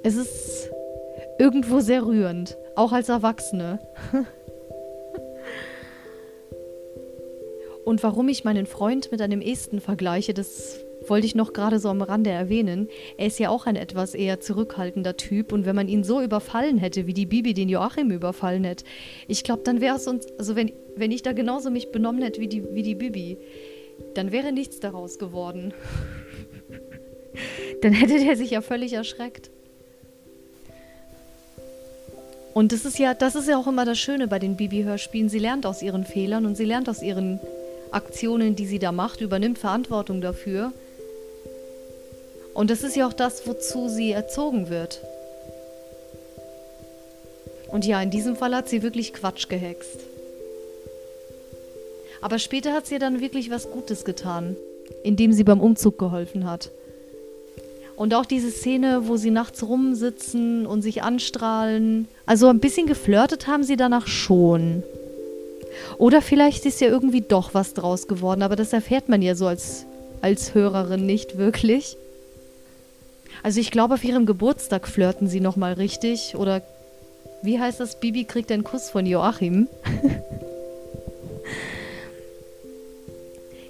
Es 0.05 0.15
ist 0.17 0.69
irgendwo 1.39 1.79
sehr 1.79 2.05
rührend, 2.05 2.55
auch 2.75 2.91
als 2.91 3.09
Erwachsene. 3.09 3.79
Und 7.85 8.03
warum 8.03 8.29
ich 8.29 8.43
meinen 8.43 8.67
Freund 8.67 9.11
mit 9.11 9.19
einem 9.19 9.41
Esten 9.41 9.81
vergleiche, 9.81 10.35
das 10.35 10.79
wollte 11.07 11.25
ich 11.25 11.33
noch 11.33 11.53
gerade 11.53 11.79
so 11.79 11.89
am 11.89 12.03
Rande 12.03 12.29
erwähnen. 12.29 12.87
Er 13.17 13.25
ist 13.25 13.39
ja 13.39 13.49
auch 13.49 13.65
ein 13.65 13.75
etwas 13.75 14.13
eher 14.13 14.39
zurückhaltender 14.39 15.17
Typ 15.17 15.51
und 15.51 15.65
wenn 15.65 15.75
man 15.75 15.87
ihn 15.87 16.03
so 16.03 16.21
überfallen 16.21 16.77
hätte, 16.77 17.07
wie 17.07 17.15
die 17.15 17.25
Bibi 17.25 17.55
den 17.55 17.69
Joachim 17.69 18.11
überfallen 18.11 18.63
hätte, 18.63 18.85
ich 19.27 19.43
glaube, 19.43 19.63
dann 19.63 19.81
wäre 19.81 19.95
es 19.95 20.07
uns, 20.07 20.27
also 20.37 20.55
wenn, 20.55 20.71
wenn 20.95 21.11
ich 21.11 21.23
da 21.23 21.33
genauso 21.33 21.71
mich 21.71 21.91
benommen 21.91 22.21
hätte 22.21 22.41
wie 22.41 22.47
die, 22.47 22.63
wie 22.75 22.83
die 22.83 22.93
Bibi, 22.93 23.39
dann 24.13 24.31
wäre 24.31 24.51
nichts 24.51 24.79
daraus 24.79 25.17
geworden. 25.17 25.73
dann 27.81 27.93
hätte 27.93 28.23
der 28.23 28.37
sich 28.37 28.51
ja 28.51 28.61
völlig 28.61 28.93
erschreckt. 28.93 29.49
Und 32.55 32.71
das 32.71 32.85
ist 32.85 32.97
ja, 32.97 33.13
das 33.13 33.35
ist 33.35 33.49
ja 33.49 33.57
auch 33.57 33.67
immer 33.67 33.83
das 33.83 33.99
Schöne 33.99 34.29
bei 34.29 34.39
den 34.39 34.55
Bibi-Hörspielen. 34.55 35.27
Sie 35.27 35.39
lernt 35.39 35.65
aus 35.65 35.81
ihren 35.81 36.05
Fehlern 36.05 36.45
und 36.45 36.55
sie 36.55 36.63
lernt 36.63 36.87
aus 36.87 37.01
ihren 37.01 37.41
Aktionen, 37.91 38.55
die 38.55 38.65
sie 38.65 38.79
da 38.79 38.93
macht, 38.93 39.19
übernimmt 39.19 39.59
Verantwortung 39.59 40.21
dafür. 40.21 40.71
Und 42.53 42.69
das 42.69 42.83
ist 42.83 42.95
ja 42.95 43.07
auch 43.07 43.13
das, 43.13 43.45
wozu 43.45 43.89
sie 43.89 44.13
erzogen 44.13 44.69
wird. 44.69 45.01
Und 47.67 47.85
ja, 47.85 48.01
in 48.01 48.09
diesem 48.09 48.37
Fall 48.37 48.55
hat 48.55 48.69
sie 48.69 48.83
wirklich 48.83 49.11
Quatsch 49.11 49.49
gehext. 49.49 49.99
Aber 52.21 52.39
später 52.39 52.71
hat 52.71 52.87
sie 52.87 52.99
dann 52.99 53.19
wirklich 53.19 53.51
was 53.51 53.69
Gutes 53.69 54.05
getan, 54.05 54.55
indem 55.03 55.33
sie 55.33 55.43
beim 55.43 55.59
Umzug 55.59 55.99
geholfen 55.99 56.49
hat. 56.49 56.71
Und 57.95 58.13
auch 58.13 58.25
diese 58.25 58.51
Szene, 58.51 59.07
wo 59.07 59.15
sie 59.15 59.31
nachts 59.31 59.63
rumsitzen 59.63 60.65
und 60.65 60.81
sich 60.81 61.03
anstrahlen. 61.03 62.07
Also 62.25 62.47
ein 62.47 62.59
bisschen 62.59 62.87
geflirtet 62.87 63.47
haben 63.47 63.63
sie 63.63 63.77
danach 63.77 64.07
schon. 64.07 64.83
Oder 65.97 66.21
vielleicht 66.21 66.65
ist 66.65 66.81
ja 66.81 66.87
irgendwie 66.87 67.21
doch 67.21 67.53
was 67.53 67.73
draus 67.73 68.07
geworden, 68.07 68.41
aber 68.41 68.55
das 68.55 68.73
erfährt 68.73 69.09
man 69.09 69.21
ja 69.21 69.35
so 69.35 69.47
als, 69.47 69.85
als 70.21 70.53
Hörerin 70.53 71.05
nicht 71.05 71.37
wirklich. 71.37 71.97
Also 73.43 73.59
ich 73.59 73.71
glaube, 73.71 73.93
auf 73.93 74.03
ihrem 74.03 74.25
Geburtstag 74.25 74.87
flirten 74.87 75.27
sie 75.27 75.39
nochmal 75.39 75.73
richtig. 75.73 76.35
Oder 76.35 76.61
wie 77.43 77.59
heißt 77.59 77.79
das? 77.79 77.99
Bibi 77.99 78.23
kriegt 78.23 78.51
einen 78.51 78.63
Kuss 78.63 78.89
von 78.89 79.05
Joachim. 79.05 79.67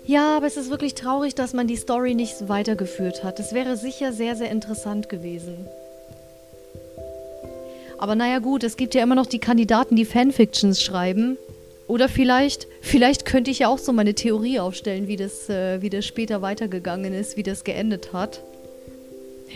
Ja, 0.08 0.38
aber 0.38 0.46
es 0.46 0.56
ist 0.56 0.70
wirklich 0.70 0.94
traurig, 0.94 1.34
dass 1.34 1.54
man 1.54 1.68
die 1.68 1.78
Story 1.78 2.14
nicht 2.14 2.48
weitergeführt 2.48 3.24
hat. 3.24 3.40
Es 3.40 3.54
wäre 3.54 3.76
sicher 3.76 4.14
sehr, 4.14 4.36
sehr 4.36 4.52
interessant 4.52 5.10
gewesen. 5.10 5.68
Aber 7.98 8.14
naja 8.14 8.40
gut, 8.40 8.64
es 8.64 8.78
gibt 8.78 8.94
ja 8.94 9.02
immer 9.02 9.16
noch 9.16 9.26
die 9.26 9.40
Kandidaten, 9.40 9.96
die 9.96 10.06
Fanfictions 10.06 10.82
schreiben. 10.82 11.38
Oder 11.88 12.08
vielleicht, 12.08 12.68
vielleicht 12.82 13.26
könnte 13.26 13.50
ich 13.50 13.60
ja 13.60 13.68
auch 13.68 13.78
so 13.80 13.94
meine 13.94 14.14
Theorie 14.14 14.60
aufstellen, 14.60 15.08
wie 15.08 15.16
das, 15.16 15.50
äh, 15.50 15.82
wie 15.82 15.90
das 15.90 16.06
später 16.06 16.42
weitergegangen 16.42 17.14
ist, 17.14 17.38
wie 17.38 17.44
das 17.44 17.64
geendet 17.64 18.14
hat. 18.14 18.42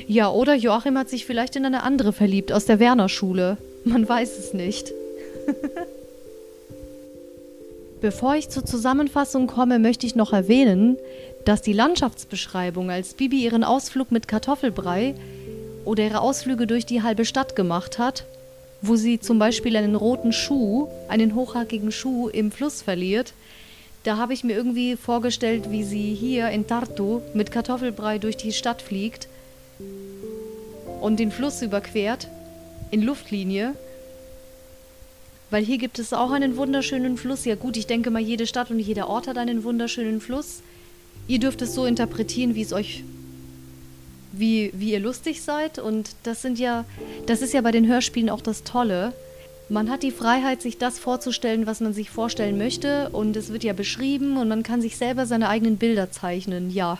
Ja, 0.07 0.31
oder 0.31 0.55
Joachim 0.55 0.97
hat 0.97 1.09
sich 1.09 1.25
vielleicht 1.25 1.55
in 1.55 1.65
eine 1.65 1.83
andere 1.83 2.13
verliebt 2.13 2.51
aus 2.51 2.65
der 2.65 2.79
Werner-Schule. 2.79 3.57
Man 3.83 4.07
weiß 4.07 4.37
es 4.39 4.53
nicht. 4.53 4.93
Bevor 8.01 8.35
ich 8.35 8.47
zur 8.49 8.65
Zusammenfassung 8.65 9.47
komme, 9.47 9.77
möchte 9.77 10.05
ich 10.05 10.15
noch 10.15 10.31
erwähnen, 10.31 10.97
dass 11.43 11.61
die 11.61 11.73
Landschaftsbeschreibung, 11.73 12.89
als 12.89 13.13
Bibi 13.13 13.43
ihren 13.43 13.65
Ausflug 13.65 14.11
mit 14.11 14.27
Kartoffelbrei 14.27 15.15
oder 15.83 16.03
ihre 16.03 16.21
Ausflüge 16.21 16.65
durch 16.65 16.85
die 16.85 17.03
halbe 17.03 17.25
Stadt 17.25 17.57
gemacht 17.57 17.99
hat, 17.99 18.25
wo 18.81 18.95
sie 18.95 19.19
zum 19.19 19.37
Beispiel 19.37 19.75
einen 19.75 19.95
roten 19.95 20.31
Schuh, 20.31 20.87
einen 21.09 21.35
hochhackigen 21.35 21.91
Schuh 21.91 22.29
im 22.29 22.51
Fluss 22.51 22.81
verliert, 22.81 23.33
da 24.03 24.15
habe 24.15 24.33
ich 24.33 24.45
mir 24.45 24.55
irgendwie 24.55 24.95
vorgestellt, 24.95 25.69
wie 25.69 25.83
sie 25.83 26.13
hier 26.13 26.49
in 26.49 26.67
Tartu 26.67 27.19
mit 27.33 27.51
Kartoffelbrei 27.51 28.17
durch 28.17 28.37
die 28.37 28.53
Stadt 28.53 28.81
fliegt 28.81 29.27
und 31.01 31.19
den 31.19 31.31
Fluss 31.31 31.61
überquert 31.61 32.29
in 32.91 33.01
Luftlinie 33.01 33.73
weil 35.51 35.63
hier 35.63 35.77
gibt 35.77 35.99
es 35.99 36.13
auch 36.13 36.31
einen 36.31 36.57
wunderschönen 36.57 37.17
Fluss. 37.17 37.45
Ja 37.45 37.55
gut, 37.55 37.77
ich 37.77 37.87
denke 37.87 38.11
mal, 38.11 38.21
jede 38.21 38.45
Stadt 38.45 38.69
und 38.69 38.79
jeder 38.79 39.09
Ort 39.09 39.27
hat 39.27 39.37
einen 39.37 39.63
wunderschönen 39.63 40.21
Fluss. 40.21 40.61
Ihr 41.27 41.39
dürft 41.39 41.61
es 41.61 41.73
so 41.73 41.85
interpretieren, 41.85 42.55
wie 42.55 42.61
es 42.61 42.73
euch, 42.73 43.03
wie, 44.31 44.71
wie 44.73 44.91
ihr 44.91 44.99
lustig 44.99 45.41
seid. 45.41 45.79
Und 45.79 46.11
das 46.23 46.41
sind 46.41 46.59
ja, 46.59 46.85
das 47.25 47.41
ist 47.41 47.53
ja 47.53 47.61
bei 47.61 47.71
den 47.71 47.87
Hörspielen 47.87 48.29
auch 48.29 48.41
das 48.41 48.63
Tolle. 48.63 49.13
Man 49.69 49.91
hat 49.91 50.01
die 50.01 50.11
Freiheit, 50.11 50.61
sich 50.61 50.77
das 50.77 50.97
vorzustellen, 50.97 51.67
was 51.67 51.79
man 51.79 51.93
sich 51.93 52.09
vorstellen 52.09 52.57
möchte. 52.57 53.09
Und 53.09 53.35
es 53.35 53.51
wird 53.51 53.63
ja 53.63 53.73
beschrieben 53.73 54.37
und 54.37 54.47
man 54.47 54.63
kann 54.63 54.81
sich 54.81 54.97
selber 54.97 55.25
seine 55.25 55.49
eigenen 55.49 55.77
Bilder 55.77 56.11
zeichnen. 56.11 56.71
Ja. 56.71 56.99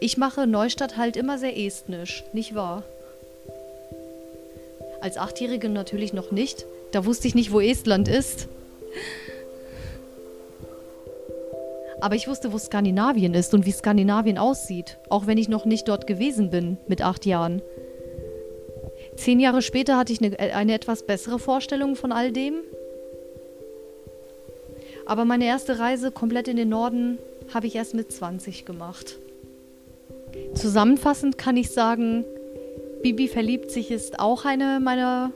Ich 0.00 0.16
mache 0.16 0.46
Neustadt 0.46 0.96
halt 0.96 1.16
immer 1.16 1.38
sehr 1.38 1.56
estnisch, 1.58 2.24
nicht 2.32 2.54
wahr? 2.54 2.82
Als 5.00 5.16
Achtjährige 5.16 5.68
natürlich 5.68 6.12
noch 6.12 6.30
nicht. 6.30 6.64
Da 6.92 7.06
wusste 7.06 7.26
ich 7.26 7.34
nicht, 7.34 7.52
wo 7.52 7.60
Estland 7.60 8.06
ist. 8.06 8.48
Aber 12.00 12.16
ich 12.16 12.28
wusste, 12.28 12.52
wo 12.52 12.58
Skandinavien 12.58 13.32
ist 13.34 13.54
und 13.54 13.64
wie 13.64 13.72
Skandinavien 13.72 14.36
aussieht, 14.36 14.98
auch 15.08 15.26
wenn 15.26 15.38
ich 15.38 15.48
noch 15.48 15.64
nicht 15.64 15.88
dort 15.88 16.06
gewesen 16.06 16.50
bin 16.50 16.76
mit 16.88 17.00
acht 17.00 17.24
Jahren. 17.26 17.62
Zehn 19.16 19.40
Jahre 19.40 19.62
später 19.62 19.96
hatte 19.96 20.12
ich 20.12 20.20
eine, 20.22 20.38
eine 20.38 20.74
etwas 20.74 21.06
bessere 21.06 21.38
Vorstellung 21.38 21.96
von 21.96 22.12
all 22.12 22.32
dem. 22.32 22.54
Aber 25.06 25.24
meine 25.24 25.44
erste 25.44 25.78
Reise 25.78 26.10
komplett 26.10 26.48
in 26.48 26.56
den 26.56 26.68
Norden 26.68 27.18
habe 27.54 27.66
ich 27.66 27.76
erst 27.76 27.94
mit 27.94 28.12
20 28.12 28.64
gemacht. 28.64 29.18
Zusammenfassend 30.54 31.38
kann 31.38 31.56
ich 31.56 31.70
sagen, 31.70 32.24
Bibi 33.02 33.28
verliebt 33.28 33.70
sich 33.70 33.90
ist 33.90 34.18
auch 34.18 34.44
eine 34.44 34.80
meiner 34.80 35.32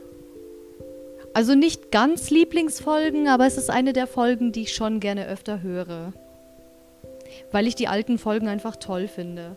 also 1.33 1.55
nicht 1.55 1.91
ganz 1.91 2.29
Lieblingsfolgen, 2.29 3.27
aber 3.27 3.45
es 3.45 3.57
ist 3.57 3.69
eine 3.69 3.93
der 3.93 4.07
Folgen, 4.07 4.51
die 4.51 4.63
ich 4.63 4.73
schon 4.73 4.99
gerne 4.99 5.27
öfter 5.27 5.61
höre. 5.61 6.13
Weil 7.51 7.67
ich 7.67 7.75
die 7.75 7.87
alten 7.87 8.17
Folgen 8.17 8.47
einfach 8.47 8.75
toll 8.75 9.07
finde. 9.07 9.55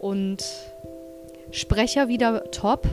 Und 0.00 0.44
Sprecher 1.52 2.08
wieder 2.08 2.50
top. 2.50 2.86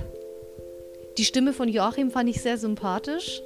Die 1.17 1.25
Stimme 1.25 1.53
von 1.53 1.67
Joachim 1.67 2.11
fand 2.11 2.29
ich 2.29 2.41
sehr 2.41 2.57
sympathisch. 2.57 3.41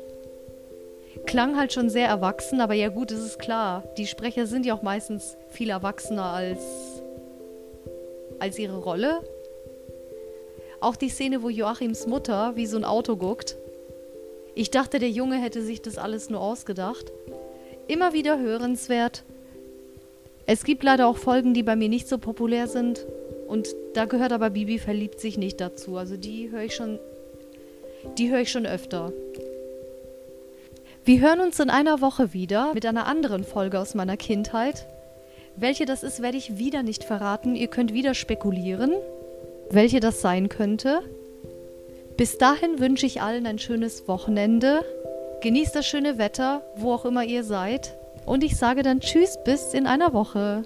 Klang 1.25 1.57
halt 1.57 1.73
schon 1.73 1.89
sehr 1.89 2.07
erwachsen, 2.07 2.61
aber 2.61 2.73
ja 2.73 2.89
gut, 2.89 3.11
es 3.11 3.19
ist 3.19 3.39
klar. 3.39 3.83
Die 3.97 4.07
Sprecher 4.07 4.45
sind 4.45 4.65
ja 4.65 4.73
auch 4.73 4.83
meistens 4.83 5.37
viel 5.49 5.69
erwachsener 5.69 6.25
als, 6.25 6.61
als 8.39 8.59
ihre 8.59 8.77
Rolle. 8.77 9.21
Auch 10.79 10.95
die 10.95 11.09
Szene, 11.09 11.41
wo 11.41 11.49
Joachims 11.49 12.05
Mutter 12.05 12.55
wie 12.55 12.67
so 12.67 12.77
ein 12.77 12.85
Auto 12.85 13.15
guckt 13.15 13.57
ich 14.57 14.71
dachte, 14.71 14.97
der 14.97 15.11
Junge 15.11 15.35
hätte 15.35 15.61
sich 15.61 15.83
das 15.83 15.99
alles 15.99 16.31
nur 16.31 16.41
ausgedacht. 16.41 17.11
Immer 17.87 18.13
wieder 18.13 18.39
hörenswert. 18.39 19.23
Es 20.47 20.63
gibt 20.63 20.83
leider 20.83 21.07
auch 21.07 21.17
Folgen, 21.17 21.53
die 21.53 21.61
bei 21.61 21.75
mir 21.75 21.89
nicht 21.89 22.07
so 22.07 22.17
populär 22.17 22.67
sind. 22.67 23.05
Und 23.47 23.67
da 23.93 24.05
gehört 24.05 24.31
aber 24.31 24.49
Bibi 24.49 24.79
verliebt 24.79 25.19
sich 25.19 25.37
nicht 25.37 25.61
dazu. 25.61 25.95
Also 25.95 26.17
die 26.17 26.49
höre 26.49 26.63
ich 26.63 26.75
schon. 26.75 26.99
Die 28.17 28.31
höre 28.31 28.39
ich 28.39 28.51
schon 28.51 28.65
öfter. 28.65 29.13
Wir 31.05 31.21
hören 31.21 31.39
uns 31.39 31.59
in 31.59 31.69
einer 31.69 32.01
Woche 32.01 32.33
wieder 32.33 32.73
mit 32.73 32.85
einer 32.85 33.05
anderen 33.05 33.43
Folge 33.43 33.79
aus 33.79 33.93
meiner 33.93 34.17
Kindheit. 34.17 34.87
Welche 35.55 35.85
das 35.85 36.01
ist, 36.01 36.23
werde 36.23 36.37
ich 36.37 36.57
wieder 36.57 36.81
nicht 36.81 37.03
verraten. 37.03 37.55
Ihr 37.55 37.67
könnt 37.67 37.93
wieder 37.93 38.15
spekulieren, 38.15 38.93
welche 39.69 39.99
das 39.99 40.19
sein 40.19 40.49
könnte. 40.49 41.01
Bis 42.17 42.39
dahin 42.39 42.79
wünsche 42.79 43.05
ich 43.05 43.21
allen 43.21 43.45
ein 43.45 43.59
schönes 43.59 44.07
Wochenende. 44.07 44.83
Genießt 45.41 45.75
das 45.75 45.85
schöne 45.85 46.17
Wetter, 46.17 46.63
wo 46.75 46.91
auch 46.91 47.05
immer 47.05 47.23
ihr 47.23 47.43
seid. 47.43 47.95
Und 48.25 48.43
ich 48.43 48.57
sage 48.57 48.81
dann 48.81 49.01
Tschüss 49.01 49.37
bis 49.45 49.75
in 49.75 49.85
einer 49.85 50.13
Woche. 50.13 50.63